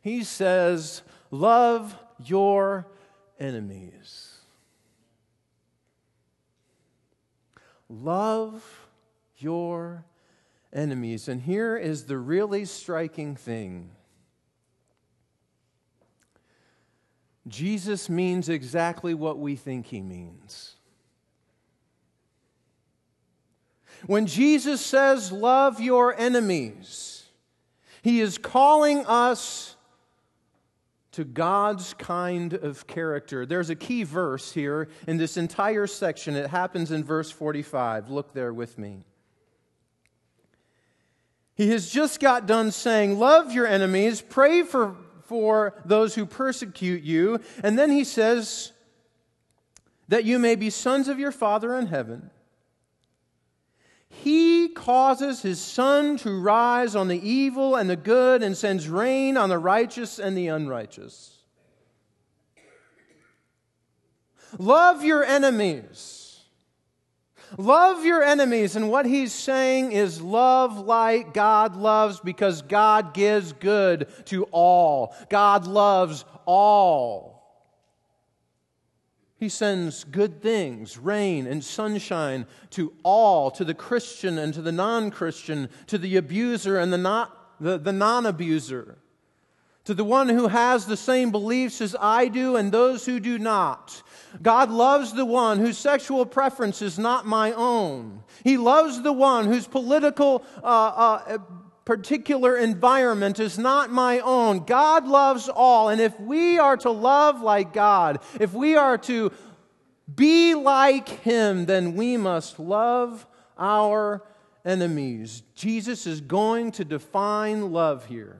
He 0.00 0.22
says, 0.22 1.02
Love 1.32 1.98
your 2.24 2.86
enemies. 3.40 4.38
Love 7.88 8.88
your 9.38 10.04
enemies. 10.72 11.26
And 11.26 11.42
here 11.42 11.76
is 11.76 12.04
the 12.04 12.18
really 12.18 12.64
striking 12.64 13.34
thing 13.34 13.90
Jesus 17.46 18.08
means 18.08 18.48
exactly 18.48 19.14
what 19.14 19.38
we 19.38 19.56
think 19.56 19.86
he 19.86 20.00
means. 20.00 20.76
When 24.06 24.26
Jesus 24.26 24.80
says, 24.80 25.30
Love 25.32 25.80
your 25.80 26.18
enemies, 26.18 27.24
he 28.02 28.20
is 28.20 28.38
calling 28.38 29.04
us 29.06 29.76
to 31.12 31.24
God's 31.24 31.94
kind 31.94 32.54
of 32.54 32.86
character. 32.86 33.46
There's 33.46 33.70
a 33.70 33.76
key 33.76 34.02
verse 34.02 34.52
here 34.52 34.88
in 35.06 35.16
this 35.16 35.36
entire 35.36 35.86
section. 35.86 36.34
It 36.34 36.50
happens 36.50 36.90
in 36.90 37.04
verse 37.04 37.30
45. 37.30 38.10
Look 38.10 38.34
there 38.34 38.52
with 38.52 38.78
me. 38.78 39.04
He 41.54 41.68
has 41.68 41.88
just 41.88 42.18
got 42.18 42.46
done 42.46 42.72
saying, 42.72 43.18
Love 43.18 43.52
your 43.52 43.66
enemies, 43.66 44.20
pray 44.20 44.62
for 44.62 44.96
for 45.24 45.74
those 45.84 46.14
who 46.14 46.26
persecute 46.26 47.02
you. 47.02 47.40
And 47.62 47.78
then 47.78 47.90
he 47.90 48.04
says, 48.04 48.72
that 50.08 50.24
you 50.24 50.38
may 50.38 50.54
be 50.54 50.70
sons 50.70 51.08
of 51.08 51.18
your 51.18 51.32
Father 51.32 51.76
in 51.78 51.86
heaven. 51.86 52.30
He 54.08 54.68
causes 54.68 55.42
his 55.42 55.60
sun 55.60 56.18
to 56.18 56.40
rise 56.40 56.94
on 56.94 57.08
the 57.08 57.28
evil 57.28 57.74
and 57.74 57.90
the 57.90 57.96
good 57.96 58.42
and 58.42 58.56
sends 58.56 58.88
rain 58.88 59.36
on 59.36 59.48
the 59.48 59.58
righteous 59.58 60.18
and 60.18 60.36
the 60.36 60.48
unrighteous. 60.48 61.38
Love 64.58 65.04
your 65.04 65.24
enemies. 65.24 66.23
Love 67.58 68.04
your 68.04 68.22
enemies. 68.22 68.76
And 68.76 68.90
what 68.90 69.06
he's 69.06 69.32
saying 69.32 69.92
is 69.92 70.20
love 70.20 70.78
like 70.78 71.34
God 71.34 71.76
loves 71.76 72.20
because 72.20 72.62
God 72.62 73.14
gives 73.14 73.52
good 73.52 74.08
to 74.26 74.44
all. 74.44 75.14
God 75.28 75.66
loves 75.66 76.24
all. 76.46 77.34
He 79.36 79.48
sends 79.48 80.04
good 80.04 80.40
things, 80.40 80.96
rain 80.96 81.46
and 81.46 81.62
sunshine 81.62 82.46
to 82.70 82.94
all, 83.02 83.50
to 83.50 83.64
the 83.64 83.74
Christian 83.74 84.38
and 84.38 84.54
to 84.54 84.62
the 84.62 84.72
non 84.72 85.10
Christian, 85.10 85.68
to 85.88 85.98
the 85.98 86.16
abuser 86.16 86.78
and 86.78 86.92
the, 86.92 86.98
not, 86.98 87.60
the, 87.60 87.76
the 87.76 87.92
non 87.92 88.26
abuser, 88.26 88.98
to 89.84 89.94
the 89.94 90.04
one 90.04 90.28
who 90.28 90.48
has 90.48 90.86
the 90.86 90.96
same 90.96 91.30
beliefs 91.30 91.80
as 91.80 91.94
I 91.98 92.28
do 92.28 92.56
and 92.56 92.72
those 92.72 93.04
who 93.04 93.20
do 93.20 93.38
not. 93.38 94.02
God 94.42 94.70
loves 94.70 95.12
the 95.12 95.26
one 95.26 95.58
whose 95.58 95.76
sexual 95.76 96.24
preference 96.24 96.80
is 96.80 96.98
not 96.98 97.26
my 97.26 97.52
own. 97.52 98.22
He 98.42 98.56
loves 98.56 99.02
the 99.02 99.12
one 99.12 99.46
whose 99.46 99.66
political 99.66 100.44
uh, 100.62 100.66
uh, 100.66 101.38
particular 101.84 102.56
environment 102.56 103.38
is 103.38 103.58
not 103.58 103.90
my 103.90 104.20
own. 104.20 104.64
God 104.64 105.06
loves 105.06 105.50
all. 105.50 105.90
And 105.90 106.00
if 106.00 106.18
we 106.18 106.58
are 106.58 106.78
to 106.78 106.90
love 106.90 107.42
like 107.42 107.74
God, 107.74 108.20
if 108.40 108.54
we 108.54 108.76
are 108.76 108.96
to 108.98 109.32
be 110.12 110.54
like 110.54 111.08
Him, 111.08 111.66
then 111.66 111.94
we 111.94 112.16
must 112.16 112.58
love 112.58 113.26
our 113.58 114.22
enemies. 114.64 115.42
Jesus 115.54 116.06
is 116.06 116.22
going 116.22 116.72
to 116.72 116.86
define 116.86 117.70
love 117.70 118.06
here 118.06 118.38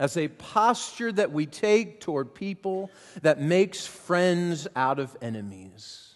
as 0.00 0.16
a 0.16 0.28
posture 0.28 1.12
that 1.12 1.30
we 1.30 1.44
take 1.44 2.00
toward 2.00 2.34
people 2.34 2.90
that 3.20 3.38
makes 3.38 3.86
friends 3.86 4.66
out 4.74 4.98
of 4.98 5.14
enemies. 5.20 6.14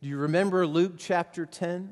Do 0.00 0.08
you 0.08 0.16
remember 0.16 0.64
Luke 0.64 0.92
chapter 0.96 1.44
10? 1.44 1.90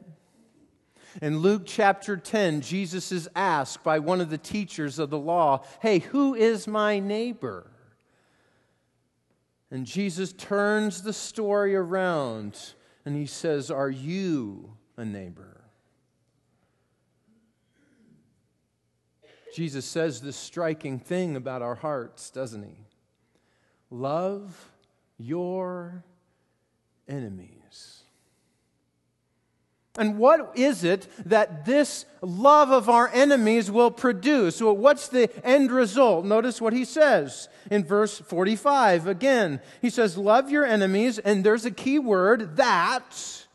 In 1.20 1.38
Luke 1.38 1.62
chapter 1.66 2.16
10, 2.16 2.60
Jesus 2.60 3.10
is 3.10 3.28
asked 3.34 3.82
by 3.82 3.98
one 3.98 4.20
of 4.20 4.30
the 4.30 4.38
teachers 4.38 5.00
of 5.00 5.10
the 5.10 5.18
law, 5.18 5.64
Hey, 5.82 5.98
who 5.98 6.36
is 6.36 6.68
my 6.68 7.00
neighbor? 7.00 7.68
And 9.72 9.84
Jesus 9.84 10.32
turns 10.32 11.02
the 11.02 11.12
story 11.12 11.74
around 11.74 12.74
and 13.04 13.16
he 13.16 13.26
says, 13.26 13.72
Are 13.72 13.90
you 13.90 14.76
a 14.96 15.04
neighbor? 15.04 15.59
Jesus 19.52 19.84
says 19.84 20.20
this 20.20 20.36
striking 20.36 20.98
thing 20.98 21.36
about 21.36 21.62
our 21.62 21.74
hearts, 21.74 22.30
doesn't 22.30 22.62
he? 22.62 22.86
Love 23.90 24.70
your 25.18 26.04
enemies. 27.08 28.00
And 29.98 30.18
what 30.18 30.52
is 30.54 30.84
it 30.84 31.08
that 31.26 31.64
this 31.64 32.06
love 32.22 32.70
of 32.70 32.88
our 32.88 33.10
enemies 33.12 33.70
will 33.70 33.90
produce? 33.90 34.62
Well, 34.62 34.76
what's 34.76 35.08
the 35.08 35.28
end 35.44 35.72
result? 35.72 36.24
Notice 36.24 36.60
what 36.60 36.72
he 36.72 36.84
says 36.84 37.48
in 37.70 37.84
verse 37.84 38.20
45. 38.20 39.08
Again, 39.08 39.60
he 39.82 39.90
says, 39.90 40.16
Love 40.16 40.48
your 40.48 40.64
enemies, 40.64 41.18
and 41.18 41.42
there's 41.44 41.66
a 41.66 41.72
key 41.72 41.98
word, 41.98 42.56
that 42.56 43.46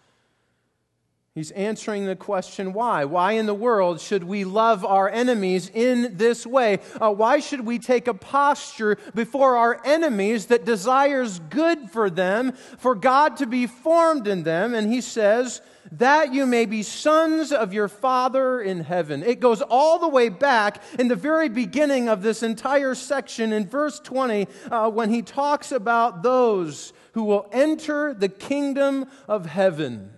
He's 1.35 1.51
answering 1.51 2.05
the 2.05 2.15
question 2.15 2.71
why? 2.71 3.03
Why 3.03 3.33
in 3.33 3.45
the 3.45 3.53
world 3.53 3.99
should 3.99 4.23
we 4.23 4.45
love 4.45 4.85
our 4.85 5.09
enemies 5.09 5.69
in 5.73 6.15
this 6.15 6.47
way? 6.47 6.79
Uh, 7.01 7.11
why 7.11 7.41
should 7.41 7.65
we 7.65 7.77
take 7.77 8.07
a 8.07 8.13
posture 8.13 8.97
before 9.13 9.57
our 9.57 9.81
enemies 9.83 10.45
that 10.45 10.63
desires 10.63 11.39
good 11.49 11.91
for 11.91 12.09
them, 12.09 12.53
for 12.77 12.95
God 12.95 13.35
to 13.35 13.45
be 13.47 13.67
formed 13.67 14.29
in 14.29 14.43
them? 14.43 14.73
And 14.73 14.89
he 14.89 15.01
says, 15.01 15.59
that 15.91 16.33
you 16.33 16.45
may 16.45 16.65
be 16.65 16.83
sons 16.83 17.51
of 17.51 17.73
your 17.73 17.89
Father 17.89 18.61
in 18.61 18.79
heaven. 18.79 19.21
It 19.21 19.41
goes 19.41 19.61
all 19.61 19.99
the 19.99 20.07
way 20.07 20.29
back 20.29 20.81
in 20.97 21.09
the 21.09 21.17
very 21.17 21.49
beginning 21.49 22.07
of 22.07 22.21
this 22.21 22.43
entire 22.43 22.95
section 22.95 23.51
in 23.51 23.67
verse 23.67 23.99
20 23.99 24.47
uh, 24.71 24.89
when 24.89 25.09
he 25.09 25.21
talks 25.21 25.73
about 25.73 26.23
those 26.23 26.93
who 27.11 27.25
will 27.25 27.49
enter 27.51 28.13
the 28.13 28.29
kingdom 28.29 29.05
of 29.27 29.45
heaven. 29.45 30.11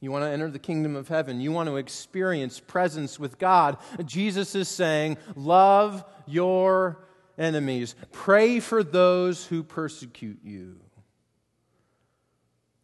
You 0.00 0.10
want 0.10 0.24
to 0.24 0.30
enter 0.30 0.50
the 0.50 0.58
kingdom 0.58 0.96
of 0.96 1.08
heaven. 1.08 1.40
You 1.40 1.52
want 1.52 1.68
to 1.68 1.76
experience 1.76 2.58
presence 2.58 3.18
with 3.18 3.38
God. 3.38 3.76
Jesus 4.04 4.54
is 4.54 4.68
saying, 4.68 5.18
Love 5.36 6.04
your 6.26 7.04
enemies. 7.36 7.94
Pray 8.10 8.60
for 8.60 8.82
those 8.82 9.44
who 9.46 9.62
persecute 9.62 10.38
you. 10.42 10.80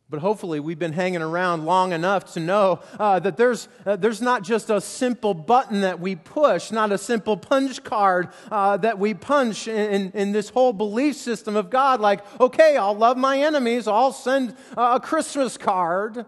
But 0.09 0.21
hopefully, 0.21 0.61
we've 0.61 0.79
been 0.79 0.93
hanging 0.93 1.23
around 1.23 1.65
long 1.65 1.91
enough 1.91 2.33
to 2.35 2.41
know 2.41 2.81
uh, 3.01 3.19
that 3.19 3.37
there's, 3.37 3.67
uh, 3.85 3.97
there's 3.97 4.23
not 4.23 4.45
just 4.45 4.71
a 4.71 4.81
simple 4.81 5.35
button 5.35 5.81
that 5.81 5.99
we 5.99 6.15
push, 6.15 6.71
not 6.71 6.93
a 6.93 6.99
simple 6.99 7.37
punch 7.37 7.83
card 7.83 8.29
uh, 8.53 8.77
that 8.77 9.01
we 9.01 9.15
punch 9.15 9.67
in, 9.67 9.91
in, 9.91 10.11
in, 10.13 10.33
this 10.33 10.51
whole 10.51 10.73
belief 10.73 11.17
system 11.17 11.57
of 11.57 11.71
God, 11.71 12.01
like, 12.01 12.21
okay, 12.41 12.77
I'll 12.77 12.95
love 12.95 13.17
my 13.17 13.41
enemies, 13.41 13.89
I'll 13.89 14.13
send 14.13 14.55
a 14.77 15.01
Christmas 15.01 15.57
card. 15.57 16.25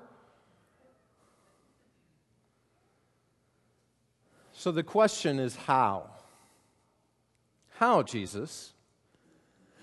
So 4.68 4.72
the 4.72 4.82
question 4.82 5.38
is 5.38 5.56
how? 5.56 6.10
How, 7.76 8.02
Jesus? 8.02 8.74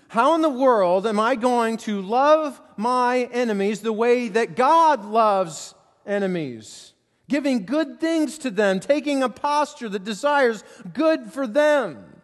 How 0.06 0.36
in 0.36 0.42
the 0.42 0.48
world 0.48 1.08
am 1.08 1.18
I 1.18 1.34
going 1.34 1.76
to 1.78 2.00
love 2.00 2.60
my 2.76 3.28
enemies 3.32 3.80
the 3.80 3.92
way 3.92 4.28
that 4.28 4.54
God 4.54 5.04
loves 5.04 5.74
enemies? 6.06 6.92
Giving 7.28 7.66
good 7.66 7.98
things 7.98 8.38
to 8.38 8.48
them, 8.48 8.78
taking 8.78 9.24
a 9.24 9.28
posture 9.28 9.88
that 9.88 10.04
desires 10.04 10.62
good 10.94 11.32
for 11.32 11.48
them. 11.48 12.22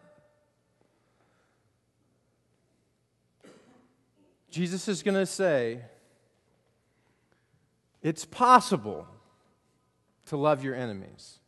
Jesus 4.53 4.87
is 4.87 5.03
going 5.03 5.17
to 5.17 5.27
say, 5.27 5.81
it's 8.03 8.25
possible 8.25 9.09
to 10.27 10.37
love 10.37 10.63
your 10.63 10.77
enemies. 10.77 11.41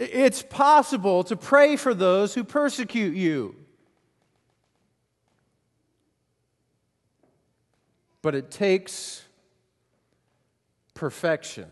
It's 0.00 0.42
possible 0.42 1.24
to 1.24 1.36
pray 1.36 1.76
for 1.76 1.92
those 1.92 2.32
who 2.32 2.42
persecute 2.42 3.14
you. 3.14 3.54
But 8.22 8.34
it 8.34 8.50
takes 8.50 9.22
perfection. 10.94 11.66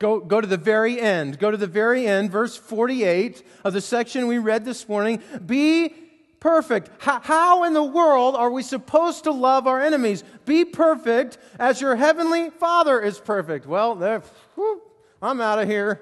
Go, 0.00 0.18
go 0.18 0.40
to 0.40 0.48
the 0.48 0.56
very 0.56 1.00
end. 1.00 1.38
Go 1.38 1.52
to 1.52 1.56
the 1.56 1.68
very 1.68 2.08
end, 2.08 2.32
verse 2.32 2.56
48 2.56 3.44
of 3.62 3.72
the 3.72 3.80
section 3.80 4.26
we 4.26 4.38
read 4.38 4.64
this 4.64 4.88
morning. 4.88 5.22
Be 5.46 5.94
perfect. 6.40 6.90
How, 6.98 7.62
in 7.62 7.72
the 7.72 7.84
world 7.84 8.34
are 8.34 8.50
we 8.50 8.64
supposed 8.64 9.24
to 9.24 9.30
love 9.30 9.68
our 9.68 9.80
enemies? 9.80 10.24
Be 10.44 10.64
perfect 10.64 11.38
as 11.60 11.80
your 11.80 11.94
heavenly 11.94 12.50
Father 12.50 13.00
is 13.00 13.20
perfect. 13.20 13.64
Well, 13.64 13.94
there, 13.94 14.24
whew, 14.56 14.82
I'm 15.22 15.40
out 15.40 15.58
of 15.58 15.68
here. 15.68 16.00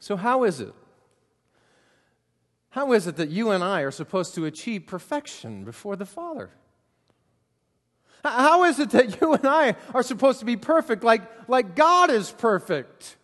So, 0.00 0.16
how 0.16 0.44
is 0.44 0.60
it? 0.60 0.72
How 2.70 2.92
is 2.92 3.06
it 3.06 3.16
that 3.16 3.28
you 3.28 3.50
and 3.50 3.62
I 3.62 3.82
are 3.82 3.90
supposed 3.90 4.34
to 4.36 4.46
achieve 4.46 4.86
perfection 4.86 5.64
before 5.64 5.96
the 5.96 6.06
Father? 6.06 6.50
How 8.24 8.64
is 8.64 8.78
it 8.78 8.90
that 8.90 9.20
you 9.20 9.34
and 9.34 9.46
I 9.46 9.76
are 9.92 10.02
supposed 10.02 10.38
to 10.38 10.46
be 10.46 10.56
perfect 10.56 11.04
like, 11.04 11.22
like 11.48 11.76
God 11.76 12.10
is 12.10 12.30
perfect? 12.30 13.17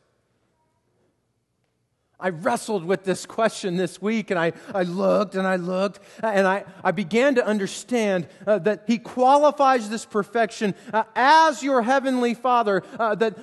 I 2.18 2.30
wrestled 2.30 2.84
with 2.84 3.04
this 3.04 3.26
question 3.26 3.76
this 3.76 4.00
week 4.00 4.30
and 4.30 4.38
I, 4.38 4.52
I 4.72 4.84
looked 4.84 5.34
and 5.34 5.46
I 5.46 5.56
looked 5.56 6.00
and 6.22 6.46
I, 6.46 6.64
I 6.82 6.92
began 6.92 7.34
to 7.34 7.44
understand 7.44 8.28
uh, 8.46 8.58
that 8.60 8.84
He 8.86 8.98
qualifies 8.98 9.90
this 9.90 10.04
perfection 10.04 10.74
uh, 10.92 11.04
as 11.16 11.62
your 11.62 11.82
Heavenly 11.82 12.34
Father, 12.34 12.82
uh, 12.98 13.14
that, 13.16 13.36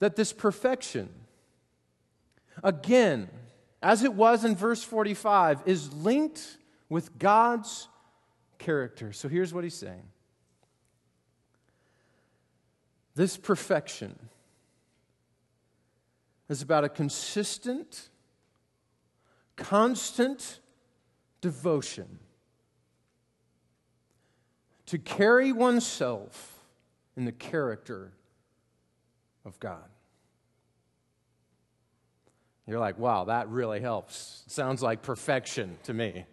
that 0.00 0.16
this 0.16 0.32
perfection, 0.32 1.08
again, 2.64 3.28
as 3.82 4.02
it 4.02 4.14
was 4.14 4.44
in 4.44 4.56
verse 4.56 4.82
45, 4.82 5.62
is 5.66 5.92
linked 5.92 6.58
with 6.88 7.18
God's 7.18 7.88
character. 8.58 9.12
So 9.12 9.28
here's 9.28 9.54
what 9.54 9.64
He's 9.64 9.74
saying 9.74 10.02
this 13.14 13.36
perfection 13.36 14.16
is 16.48 16.62
about 16.62 16.84
a 16.84 16.88
consistent, 16.88 18.08
constant 19.56 20.60
devotion 21.40 22.18
to 24.86 24.98
carry 24.98 25.52
oneself 25.52 26.64
in 27.16 27.24
the 27.24 27.32
character 27.32 28.12
of 29.44 29.60
God. 29.60 29.84
You're 32.66 32.78
like, 32.78 32.98
wow, 32.98 33.24
that 33.24 33.48
really 33.48 33.80
helps. 33.80 34.44
Sounds 34.46 34.82
like 34.82 35.02
perfection 35.02 35.78
to 35.84 35.94
me. 35.94 36.24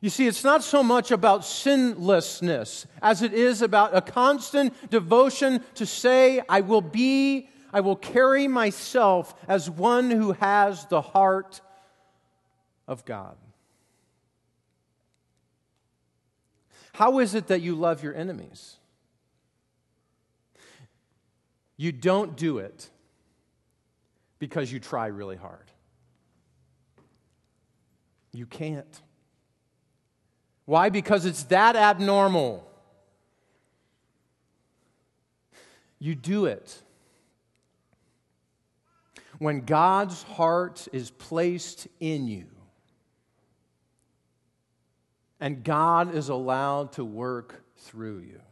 You 0.00 0.08
see, 0.08 0.26
it's 0.26 0.44
not 0.44 0.62
so 0.62 0.82
much 0.82 1.10
about 1.10 1.44
sinlessness 1.44 2.86
as 3.02 3.22
it 3.22 3.34
is 3.34 3.60
about 3.60 3.94
a 3.94 4.00
constant 4.00 4.72
devotion 4.88 5.62
to 5.74 5.84
say, 5.84 6.40
I 6.48 6.62
will 6.62 6.80
be 6.80 7.50
I 7.72 7.80
will 7.80 7.96
carry 7.96 8.48
myself 8.48 9.34
as 9.46 9.70
one 9.70 10.10
who 10.10 10.32
has 10.32 10.86
the 10.86 11.00
heart 11.00 11.60
of 12.88 13.04
God. 13.04 13.36
How 16.92 17.20
is 17.20 17.34
it 17.34 17.46
that 17.46 17.60
you 17.60 17.74
love 17.74 18.02
your 18.02 18.14
enemies? 18.14 18.76
You 21.76 21.92
don't 21.92 22.36
do 22.36 22.58
it 22.58 22.90
because 24.38 24.70
you 24.70 24.80
try 24.80 25.06
really 25.06 25.36
hard. 25.36 25.70
You 28.32 28.46
can't. 28.46 29.00
Why? 30.66 30.90
Because 30.90 31.24
it's 31.24 31.44
that 31.44 31.76
abnormal. 31.76 32.66
You 35.98 36.14
do 36.14 36.46
it 36.46 36.82
when 39.40 39.62
God's 39.62 40.22
heart 40.22 40.86
is 40.92 41.10
placed 41.10 41.88
in 41.98 42.28
you 42.28 42.44
and 45.40 45.64
God 45.64 46.14
is 46.14 46.28
allowed 46.28 46.92
to 46.92 47.04
work 47.06 47.64
through 47.78 48.18
you. 48.18 48.42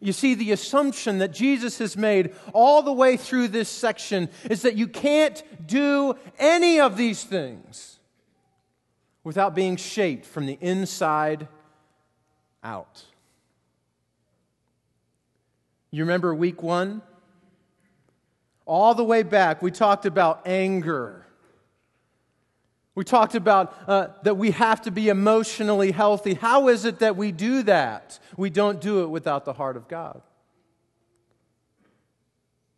You 0.00 0.12
see, 0.12 0.34
the 0.34 0.52
assumption 0.52 1.18
that 1.18 1.32
Jesus 1.32 1.78
has 1.78 1.96
made 1.96 2.36
all 2.54 2.82
the 2.82 2.92
way 2.92 3.16
through 3.16 3.48
this 3.48 3.68
section 3.68 4.28
is 4.48 4.62
that 4.62 4.76
you 4.76 4.86
can't 4.86 5.42
do 5.66 6.14
any 6.38 6.78
of 6.78 6.96
these 6.96 7.24
things 7.24 7.98
without 9.24 9.56
being 9.56 9.74
shaped 9.74 10.24
from 10.24 10.46
the 10.46 10.56
inside 10.60 11.48
out. 12.62 13.02
You 15.90 16.04
remember 16.04 16.32
week 16.32 16.62
one? 16.62 17.02
All 18.64 18.94
the 18.94 19.04
way 19.04 19.22
back, 19.22 19.62
we 19.62 19.70
talked 19.70 20.06
about 20.06 20.42
anger. 20.46 21.26
We 22.94 23.04
talked 23.04 23.34
about 23.34 23.74
uh, 23.88 24.08
that 24.22 24.36
we 24.36 24.50
have 24.50 24.82
to 24.82 24.90
be 24.90 25.08
emotionally 25.08 25.92
healthy. 25.92 26.34
How 26.34 26.68
is 26.68 26.84
it 26.84 26.98
that 26.98 27.16
we 27.16 27.32
do 27.32 27.62
that? 27.64 28.18
We 28.36 28.50
don't 28.50 28.80
do 28.80 29.02
it 29.02 29.08
without 29.08 29.44
the 29.44 29.54
heart 29.54 29.76
of 29.76 29.88
God. 29.88 30.20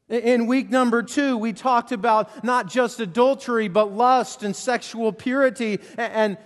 In 0.09 0.47
week 0.47 0.71
number 0.71 1.03
two, 1.03 1.37
we 1.37 1.53
talked 1.53 1.91
about 1.91 2.45
not 2.45 2.69
just 2.69 3.01
adultery, 3.01 3.69
but 3.69 3.93
lust 3.93 4.43
and 4.43 4.55
sexual 4.55 5.13
purity. 5.13 5.81
And 5.97 6.37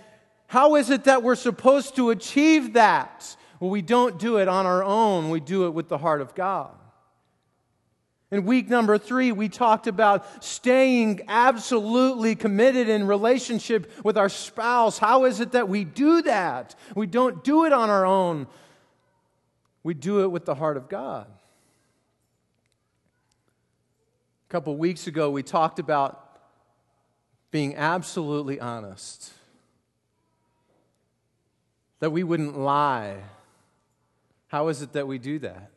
how 0.47 0.75
is 0.75 0.89
it 0.89 1.03
that 1.03 1.21
we're 1.21 1.35
supposed 1.35 1.95
to 1.97 2.09
achieve 2.09 2.73
that? 2.73 3.35
Well, 3.59 3.69
we 3.69 3.81
don't 3.81 4.17
do 4.17 4.37
it 4.37 4.47
on 4.47 4.65
our 4.65 4.83
own, 4.83 5.29
we 5.29 5.41
do 5.41 5.67
it 5.67 5.71
with 5.71 5.89
the 5.89 5.97
heart 5.97 6.21
of 6.21 6.33
God. 6.33 6.71
In 8.31 8.45
week 8.45 8.69
number 8.69 8.99
three, 8.99 9.31
we 9.31 9.49
talked 9.49 9.87
about 9.87 10.43
staying 10.43 11.21
absolutely 11.27 12.35
committed 12.35 12.87
in 12.87 13.07
relationship 13.07 13.91
with 14.03 14.19
our 14.19 14.29
spouse. 14.29 14.99
How 14.99 15.25
is 15.25 15.39
it 15.39 15.53
that 15.53 15.67
we 15.67 15.83
do 15.83 16.21
that? 16.21 16.75
We 16.95 17.07
don't 17.07 17.43
do 17.43 17.65
it 17.65 17.73
on 17.73 17.89
our 17.89 18.05
own, 18.05 18.47
we 19.81 19.95
do 19.95 20.23
it 20.23 20.27
with 20.27 20.45
the 20.45 20.55
heart 20.55 20.77
of 20.77 20.89
God. 20.89 21.25
A 24.47 24.51
couple 24.51 24.75
weeks 24.77 25.07
ago, 25.07 25.31
we 25.31 25.41
talked 25.41 25.79
about 25.79 26.25
being 27.51 27.75
absolutely 27.75 28.59
honest, 28.59 29.31
that 31.99 32.11
we 32.11 32.23
wouldn't 32.23 32.57
lie. 32.59 33.23
How 34.47 34.67
is 34.67 34.83
it 34.83 34.93
that 34.93 35.07
we 35.07 35.17
do 35.17 35.39
that? 35.39 35.71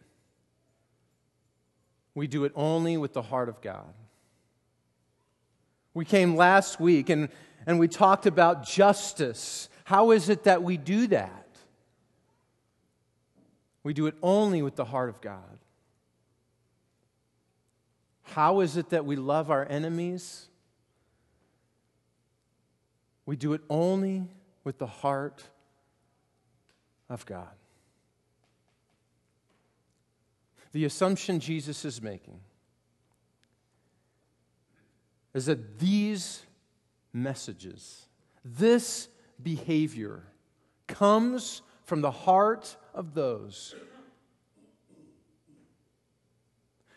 We 2.15 2.27
do 2.27 2.45
it 2.45 2.53
only 2.55 2.97
with 2.97 3.13
the 3.13 3.23
heart 3.23 3.49
of 3.49 3.61
God. 3.61 3.95
We 5.95 6.05
came 6.05 6.37
last 6.37 6.81
week 6.81 7.11
and, 7.11 7.29
and 7.67 7.79
we 7.79 7.89
talked 7.89 8.27
about 8.27 8.65
justice. 8.65 9.69
How 9.85 10.11
is 10.11 10.29
it 10.29 10.45
that 10.45 10.63
we 10.63 10.77
do 10.77 11.07
that? 11.09 11.47
We 13.83 13.93
do 13.93 14.07
it 14.07 14.15
only 14.23 14.63
with 14.63 14.77
the 14.77 14.85
heart 14.85 15.09
of 15.09 15.21
God. 15.21 15.59
How 18.23 18.61
is 18.61 18.77
it 18.77 18.91
that 18.91 19.05
we 19.05 19.17
love 19.17 19.51
our 19.51 19.67
enemies? 19.69 20.49
We 23.27 23.37
do 23.37 23.53
it 23.53 23.61
only 23.69 24.29
with 24.65 24.79
the 24.79 24.87
heart 24.87 25.43
of 27.09 27.27
God. 27.27 27.49
The 30.73 30.85
assumption 30.87 31.39
Jesus 31.39 31.85
is 31.85 32.03
making 32.03 32.41
is 35.35 35.47
that 35.47 35.79
these 35.79 36.43
messages, 37.13 38.07
this 38.45 39.09
behavior, 39.43 40.23
comes 40.87 41.63
from 41.85 42.01
the 42.01 42.11
heart 42.11 42.77
of 42.95 43.15
those 43.15 43.75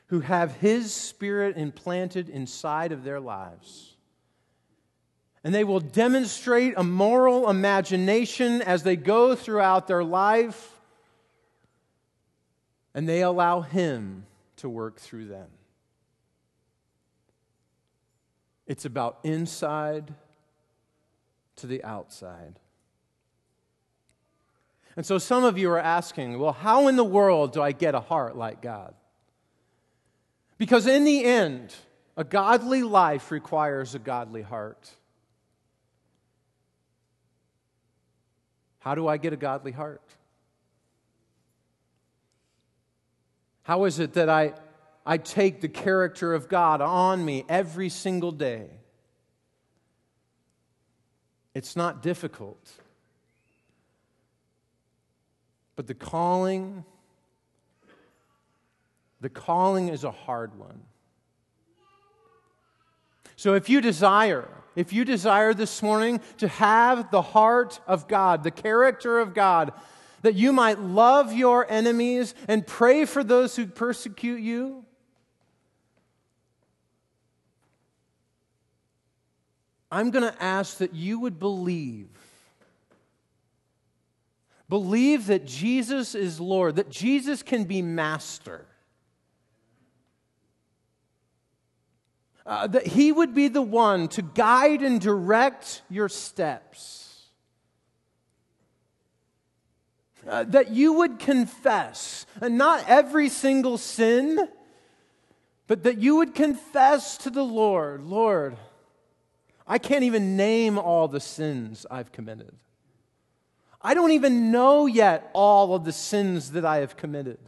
who 0.08 0.22
have 0.22 0.56
His 0.58 0.94
Spirit 0.94 1.58
implanted 1.58 2.30
inside 2.30 2.92
of 2.92 3.04
their 3.04 3.20
lives. 3.20 3.96
And 5.44 5.54
they 5.54 5.64
will 5.64 5.80
demonstrate 5.80 6.74
a 6.78 6.84
moral 6.84 7.50
imagination 7.50 8.62
as 8.62 8.84
they 8.84 8.96
go 8.96 9.36
throughout 9.36 9.88
their 9.88 10.04
life 10.04 10.75
and 12.96 13.08
they 13.08 13.22
allow 13.22 13.62
Him 13.62 14.26
to 14.56 14.70
work 14.70 15.00
through 15.00 15.26
them. 15.26 15.50
It's 18.66 18.86
about 18.86 19.20
inside 19.24 20.14
to 21.58 21.68
the 21.68 21.84
outside. 21.84 22.58
And 24.96 25.06
so 25.06 25.18
some 25.18 25.44
of 25.44 25.58
you 25.58 25.70
are 25.72 25.80
asking, 25.80 26.40
well, 26.40 26.54
how 26.54 26.88
in 26.88 26.96
the 26.96 27.04
world 27.04 27.52
do 27.52 27.62
I 27.62 27.74
get 27.74 27.96
a 27.96 28.00
heart 28.00 28.38
like 28.38 28.62
God? 28.62 28.96
Because 30.58 30.88
in 30.88 31.04
the 31.04 31.26
end, 31.26 31.76
a 32.16 32.24
godly 32.24 32.82
life 32.82 33.30
requires 33.30 33.94
a 33.94 34.00
godly 34.00 34.42
heart. 34.42 34.90
How 38.80 38.96
do 38.96 39.06
I 39.10 39.18
get 39.18 39.34
a 39.34 39.38
godly 39.38 39.74
heart? 39.74 40.02
How 43.66 43.86
is 43.86 43.98
it 43.98 44.14
that 44.14 44.30
I, 44.30 44.54
I 45.08 45.18
take 45.18 45.60
the 45.60 45.68
character 45.68 46.36
of 46.36 46.48
God 46.48 46.82
on 46.82 47.26
me 47.26 47.46
every 47.50 47.90
single 47.90 48.32
day? 48.32 48.68
It's 51.56 51.76
not 51.76 52.04
difficult. 52.04 52.74
But 55.76 55.88
the 55.88 55.96
calling, 55.96 56.86
the 59.20 59.30
calling 59.30 59.90
is 59.90 60.04
a 60.04 60.12
hard 60.12 60.60
one. 60.60 60.84
So 63.36 63.56
if 63.56 63.68
you 63.68 63.82
desire, 63.82 64.48
if 64.76 64.94
you 64.94 65.04
desire 65.04 65.56
this 65.56 65.82
morning 65.82 66.22
to 66.38 66.48
have 66.48 67.10
the 67.10 67.24
heart 67.24 67.80
of 67.88 68.08
God, 68.08 68.44
the 68.44 68.52
character 68.52 69.18
of 69.18 69.34
God, 69.34 69.74
that 70.26 70.34
you 70.34 70.52
might 70.52 70.80
love 70.80 71.34
your 71.34 71.70
enemies 71.72 72.34
and 72.48 72.66
pray 72.66 73.06
for 73.06 73.24
those 73.24 73.56
who 73.56 73.68
persecute 73.68 74.40
you? 74.40 74.84
I'm 79.92 80.10
going 80.10 80.24
to 80.24 80.44
ask 80.44 80.80
that 80.80 80.96
you 80.96 81.20
would 81.20 81.38
believe. 81.38 82.10
Believe 84.68 85.28
that 85.28 85.46
Jesus 85.46 86.16
is 86.16 86.40
Lord, 86.40 86.78
that 86.78 86.90
Jesus 86.90 87.44
can 87.44 87.66
be 87.66 87.84
master. 87.84 88.66
Uh, 92.48 92.66
that 92.66 92.88
he 92.88 93.12
would 93.12 93.36
be 93.36 93.48
the 93.48 93.62
one 93.62 94.08
to 94.08 94.24
guide 94.24 94.82
and 94.82 95.00
direct 95.00 95.84
your 95.88 96.10
steps. 96.10 97.05
Uh, 100.28 100.44
that 100.46 100.72
you 100.72 100.94
would 100.94 101.20
confess, 101.20 102.26
and 102.42 102.58
not 102.58 102.84
every 102.88 103.30
single 103.30 103.78
sin, 103.78 104.48
but 105.68 105.84
that 105.84 105.98
you 105.98 106.18
would 106.18 106.36
confess 106.36 107.18
to 107.20 107.30
the 107.30 107.44
Lord, 107.44 108.04
Lord, 108.04 108.58
I 109.68 109.78
can't 109.78 110.04
even 110.04 110.38
name 110.38 110.78
all 110.78 111.08
the 111.08 111.20
sins 111.20 111.86
I've 111.90 112.12
committed. 112.12 112.54
I 113.82 113.94
don't 113.94 114.12
even 114.12 114.52
know 114.52 114.86
yet 114.86 115.30
all 115.34 115.76
of 115.76 115.86
the 115.86 115.92
sins 115.92 116.52
that 116.52 116.66
I 116.66 116.78
have 116.78 116.98
committed. 116.98 117.40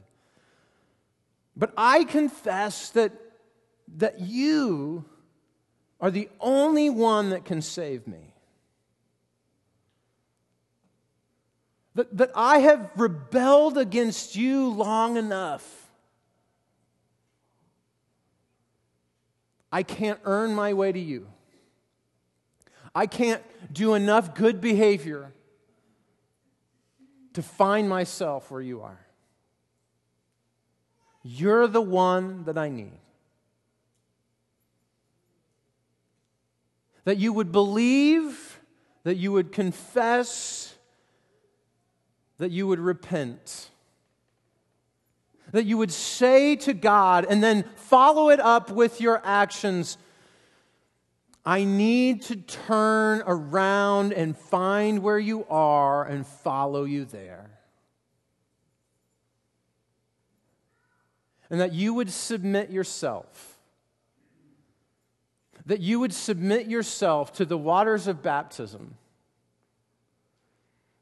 But 1.55 1.73
I 1.75 2.03
confess 2.03 2.89
that, 2.91 3.11
that 3.97 4.19
you 4.19 5.05
are 5.99 6.11
the 6.11 6.29
only 6.39 6.91
one 6.91 7.31
that 7.31 7.43
can 7.43 7.63
save 7.63 8.07
me. 8.07 8.26
That, 11.97 12.15
that 12.15 12.31
I 12.36 12.60
have 12.60 12.91
rebelled 12.95 13.75
against 13.75 14.36
you 14.36 14.69
long 14.69 15.17
enough. 15.17 15.89
I 19.71 19.81
can't 19.81 20.19
earn 20.23 20.53
my 20.53 20.73
way 20.73 20.91
to 20.91 20.99
you. 20.99 21.27
I 22.93 23.07
can't 23.07 23.41
do 23.73 23.95
enough 23.95 24.36
good 24.36 24.62
behavior 24.62 25.33
to 27.33 27.41
find 27.41 27.89
myself 27.89 28.51
where 28.51 28.62
you 28.62 28.83
are. 28.83 28.99
You're 31.23 31.65
the 31.65 31.81
one 31.81 32.43
that 32.43 32.60
I 32.60 32.69
need. 32.69 32.99
That 37.05 37.17
you 37.17 37.33
would 37.33 37.51
believe, 37.51 38.60
that 39.03 39.15
you 39.15 39.31
would 39.31 39.51
confess, 39.51 40.76
that 42.38 42.52
you 42.52 42.67
would 42.67 42.80
repent. 42.80 43.69
That 45.52 45.65
you 45.65 45.78
would 45.78 45.91
say 45.91 46.56
to 46.58 46.73
God 46.73 47.26
and 47.30 47.43
then 47.43 47.63
follow 47.76 48.30
it 48.30 48.39
up 48.39 48.69
with 48.71 49.00
your 49.00 49.21
actions. 49.23 49.97
I 51.45 51.63
need 51.63 52.23
to 52.23 52.36
turn 52.36 53.23
around 53.26 54.13
and 54.13 54.38
find 54.38 55.00
where 55.00 55.19
you 55.19 55.45
are 55.50 56.04
and 56.04 56.28
follow 56.28 56.84
you 56.84 57.06
there. 57.06 57.58
and 61.50 61.62
that 61.62 61.73
you 61.73 61.93
would 61.93 62.12
submit 62.12 62.69
yourself. 62.69 63.58
That 65.65 65.80
you 65.80 66.00
would 66.00 66.13
submit 66.13 66.67
yourself 66.67 67.34
to 67.34 67.45
the 67.45 67.58
waters 67.58 68.08
of 68.08 68.21
baptism. 68.21 68.95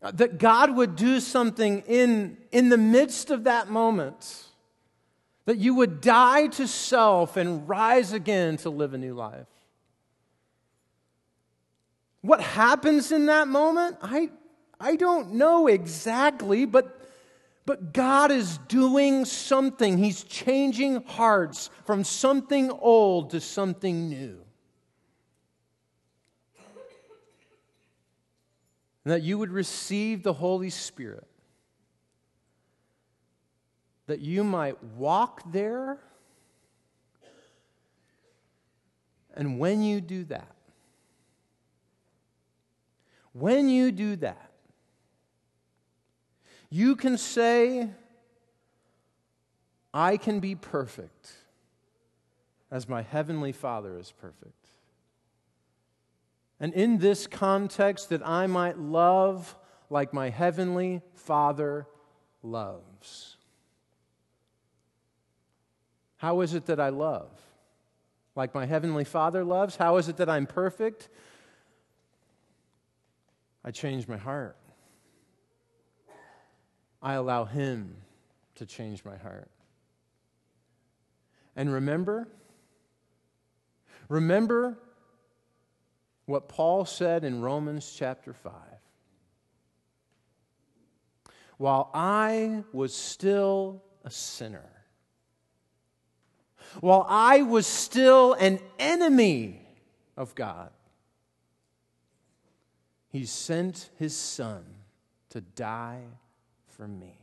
Uh, 0.05 0.11
that 0.11 0.37
God 0.37 0.75
would 0.75 0.95
do 0.95 1.19
something 1.19 1.81
in, 1.87 2.37
in 2.51 2.69
the 2.69 2.77
midst 2.77 3.31
of 3.31 3.45
that 3.45 3.69
moment. 3.69 4.43
That 5.45 5.57
you 5.57 5.73
would 5.73 5.99
die 5.99 6.45
to 6.45 6.67
self 6.67 7.37
and 7.37 7.67
rise 7.67 8.13
again 8.13 8.57
to 8.57 8.69
live 8.69 8.93
a 8.93 8.99
new 8.99 9.15
life. 9.15 9.47
What 12.21 12.39
happens 12.39 13.11
in 13.11 13.25
that 13.25 13.47
moment? 13.47 13.97
I, 13.99 14.29
I 14.79 14.95
don't 14.95 15.33
know 15.33 15.65
exactly, 15.65 16.65
but 16.65 17.01
but 17.65 17.93
God 17.93 18.29
is 18.29 18.59
doing 18.67 19.25
something. 19.25 19.97
He's 19.97 20.23
changing 20.23 21.01
hearts 21.01 21.71
from 21.85 22.03
something 22.03 22.69
old 22.69 23.31
to 23.31 23.41
something 23.41 24.07
new. 24.07 24.44
And 29.05 29.13
that 29.13 29.21
you 29.21 29.37
would 29.37 29.51
receive 29.51 30.23
the 30.23 30.33
Holy 30.33 30.71
Spirit. 30.71 31.27
That 34.07 34.19
you 34.19 34.43
might 34.43 34.83
walk 34.83 35.41
there. 35.51 35.99
And 39.35 39.59
when 39.59 39.83
you 39.83 40.01
do 40.01 40.23
that, 40.25 40.55
when 43.33 43.69
you 43.69 43.91
do 43.91 44.15
that, 44.17 44.51
you 46.69 46.95
can 46.95 47.17
say, 47.17 47.89
I 49.93 50.17
can 50.17 50.39
be 50.39 50.55
perfect 50.55 51.31
as 52.71 52.89
my 52.89 53.01
heavenly 53.01 53.51
Father 53.51 53.97
is 53.97 54.11
perfect. 54.11 54.64
And 56.59 56.73
in 56.73 56.99
this 56.99 57.27
context, 57.27 58.09
that 58.09 58.25
I 58.25 58.47
might 58.47 58.77
love 58.77 59.55
like 59.89 60.13
my 60.13 60.29
heavenly 60.29 61.01
Father 61.13 61.87
loves. 62.41 63.37
How 66.17 66.41
is 66.41 66.53
it 66.53 66.67
that 66.67 66.79
I 66.79 66.89
love? 66.89 67.29
Like 68.35 68.53
my 68.55 68.65
heavenly 68.65 69.03
Father 69.03 69.43
loves? 69.43 69.75
How 69.75 69.97
is 69.97 70.07
it 70.07 70.17
that 70.17 70.29
I'm 70.29 70.45
perfect? 70.45 71.09
I 73.63 73.71
change 73.71 74.07
my 74.07 74.17
heart. 74.17 74.57
I 77.01 77.13
allow 77.13 77.45
Him 77.45 77.97
to 78.55 78.65
change 78.65 79.03
my 79.03 79.17
heart. 79.17 79.49
And 81.55 81.71
remember, 81.71 82.27
remember 84.09 84.77
what 86.25 86.49
Paul 86.49 86.85
said 86.85 87.23
in 87.23 87.41
Romans 87.41 87.93
chapter 87.95 88.33
5. 88.33 88.53
While 91.57 91.89
I 91.93 92.63
was 92.73 92.93
still 92.93 93.83
a 94.03 94.09
sinner, 94.09 94.69
while 96.81 97.05
I 97.07 97.43
was 97.43 97.65
still 97.65 98.33
an 98.33 98.59
enemy 98.79 99.61
of 100.17 100.35
God, 100.35 100.71
He 103.09 103.25
sent 103.25 103.89
His 103.97 104.15
Son 104.15 104.65
to 105.29 105.41
die 105.41 106.03
for 106.67 106.87
me. 106.87 107.17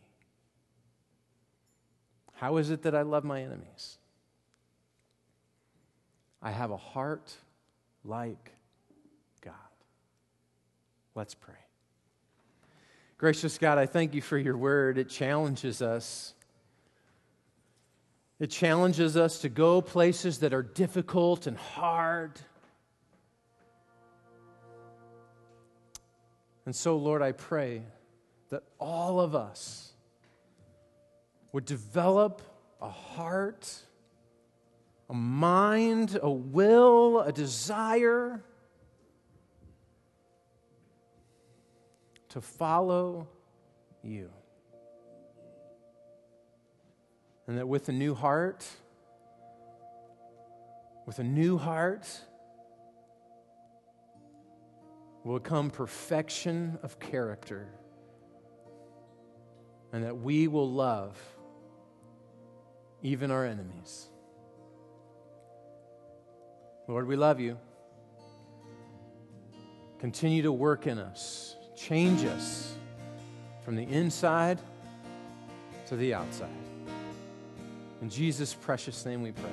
How 2.34 2.56
is 2.56 2.70
it 2.70 2.82
that 2.82 2.94
I 2.94 3.02
love 3.02 3.24
my 3.24 3.42
enemies? 3.42 3.98
I 6.40 6.50
have 6.50 6.70
a 6.70 6.76
heart 6.76 7.34
like. 8.04 8.52
Let's 11.14 11.35
pray. 11.35 11.55
Gracious 13.18 13.59
God, 13.59 13.79
I 13.79 13.87
thank 13.87 14.14
you 14.14 14.22
for 14.22 14.38
your 14.38 14.57
word. 14.57 14.98
It 14.98 15.09
challenges 15.09 15.83
us. 15.83 16.35
It 18.40 18.51
challenges 18.51 19.16
us 19.16 19.42
to 19.42 19.48
go 19.48 19.81
places 19.81 20.38
that 20.38 20.53
are 20.53 20.62
difficult 20.62 21.46
and 21.46 21.57
hard. 21.57 22.33
And 26.64 26.75
so, 26.75 26.96
Lord, 26.96 27.22
I 27.22 27.33
pray 27.33 27.83
that 28.48 28.62
all 28.81 29.20
of 29.20 29.35
us 29.35 29.92
would 31.53 31.64
develop 31.66 32.42
a 32.81 32.88
heart, 32.88 33.72
a 35.11 35.14
mind, 35.14 36.18
a 36.20 36.31
will, 36.31 37.20
a 37.20 37.33
desire 37.33 38.42
to 42.33 42.40
follow 42.40 43.29
you. 44.03 44.31
And 47.47 47.59
that 47.59 47.68
with 47.68 47.88
a 47.88 47.92
new 47.92 48.14
heart, 48.14 48.66
with 51.07 51.18
a 51.18 51.25
new 51.25 51.59
heart, 51.59 52.09
will 55.25 55.40
come 55.40 55.71
perfection 55.71 56.79
of 56.83 56.99
character 56.99 57.68
and 59.92 60.05
that 60.05 60.16
we 60.18 60.49
will 60.49 60.71
love 60.71 61.18
even 63.03 63.31
our 63.31 63.45
enemies. 63.45 64.09
Lord, 66.88 67.07
we 67.07 67.16
love 67.16 67.40
you. 67.40 67.59
Continue 69.99 70.42
to 70.42 70.53
work 70.53 70.87
in 70.87 70.99
us, 70.99 71.57
change 71.88 72.25
us 72.25 72.75
from 73.64 73.75
the 73.75 73.83
inside 73.83 74.59
to 75.87 75.97
the 75.97 76.14
outside. 76.14 76.49
In 78.01 78.09
Jesus' 78.09 78.55
precious 78.55 79.05
name 79.05 79.23
we 79.23 79.33
pray. 79.33 79.51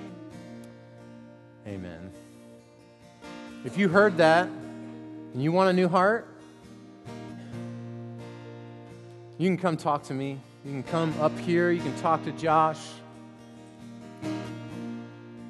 Amen. 1.68 2.12
If 3.66 3.78
you 3.78 3.90
heard 3.90 4.18
that 4.18 4.48
and 4.48 5.42
you 5.42 5.52
want 5.52 5.70
a 5.70 5.74
new 5.74 5.88
heart, 5.88 6.28
you 9.38 9.48
can 9.48 9.58
come 9.58 9.78
talk 9.78 10.04
to 10.04 10.14
me. 10.14 10.40
You 10.66 10.72
can 10.72 10.84
come 10.84 11.14
up 11.20 11.38
here. 11.40 11.72
You 11.72 11.82
can 11.82 11.98
talk 12.00 12.24
to 12.26 12.32
Josh. 12.34 12.86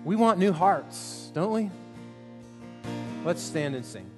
We 0.05 0.15
want 0.15 0.39
new 0.39 0.53
hearts, 0.53 1.31
don't 1.33 1.51
we? 1.51 1.69
Let's 3.25 3.41
stand 3.41 3.75
and 3.75 3.85
sing. 3.85 4.09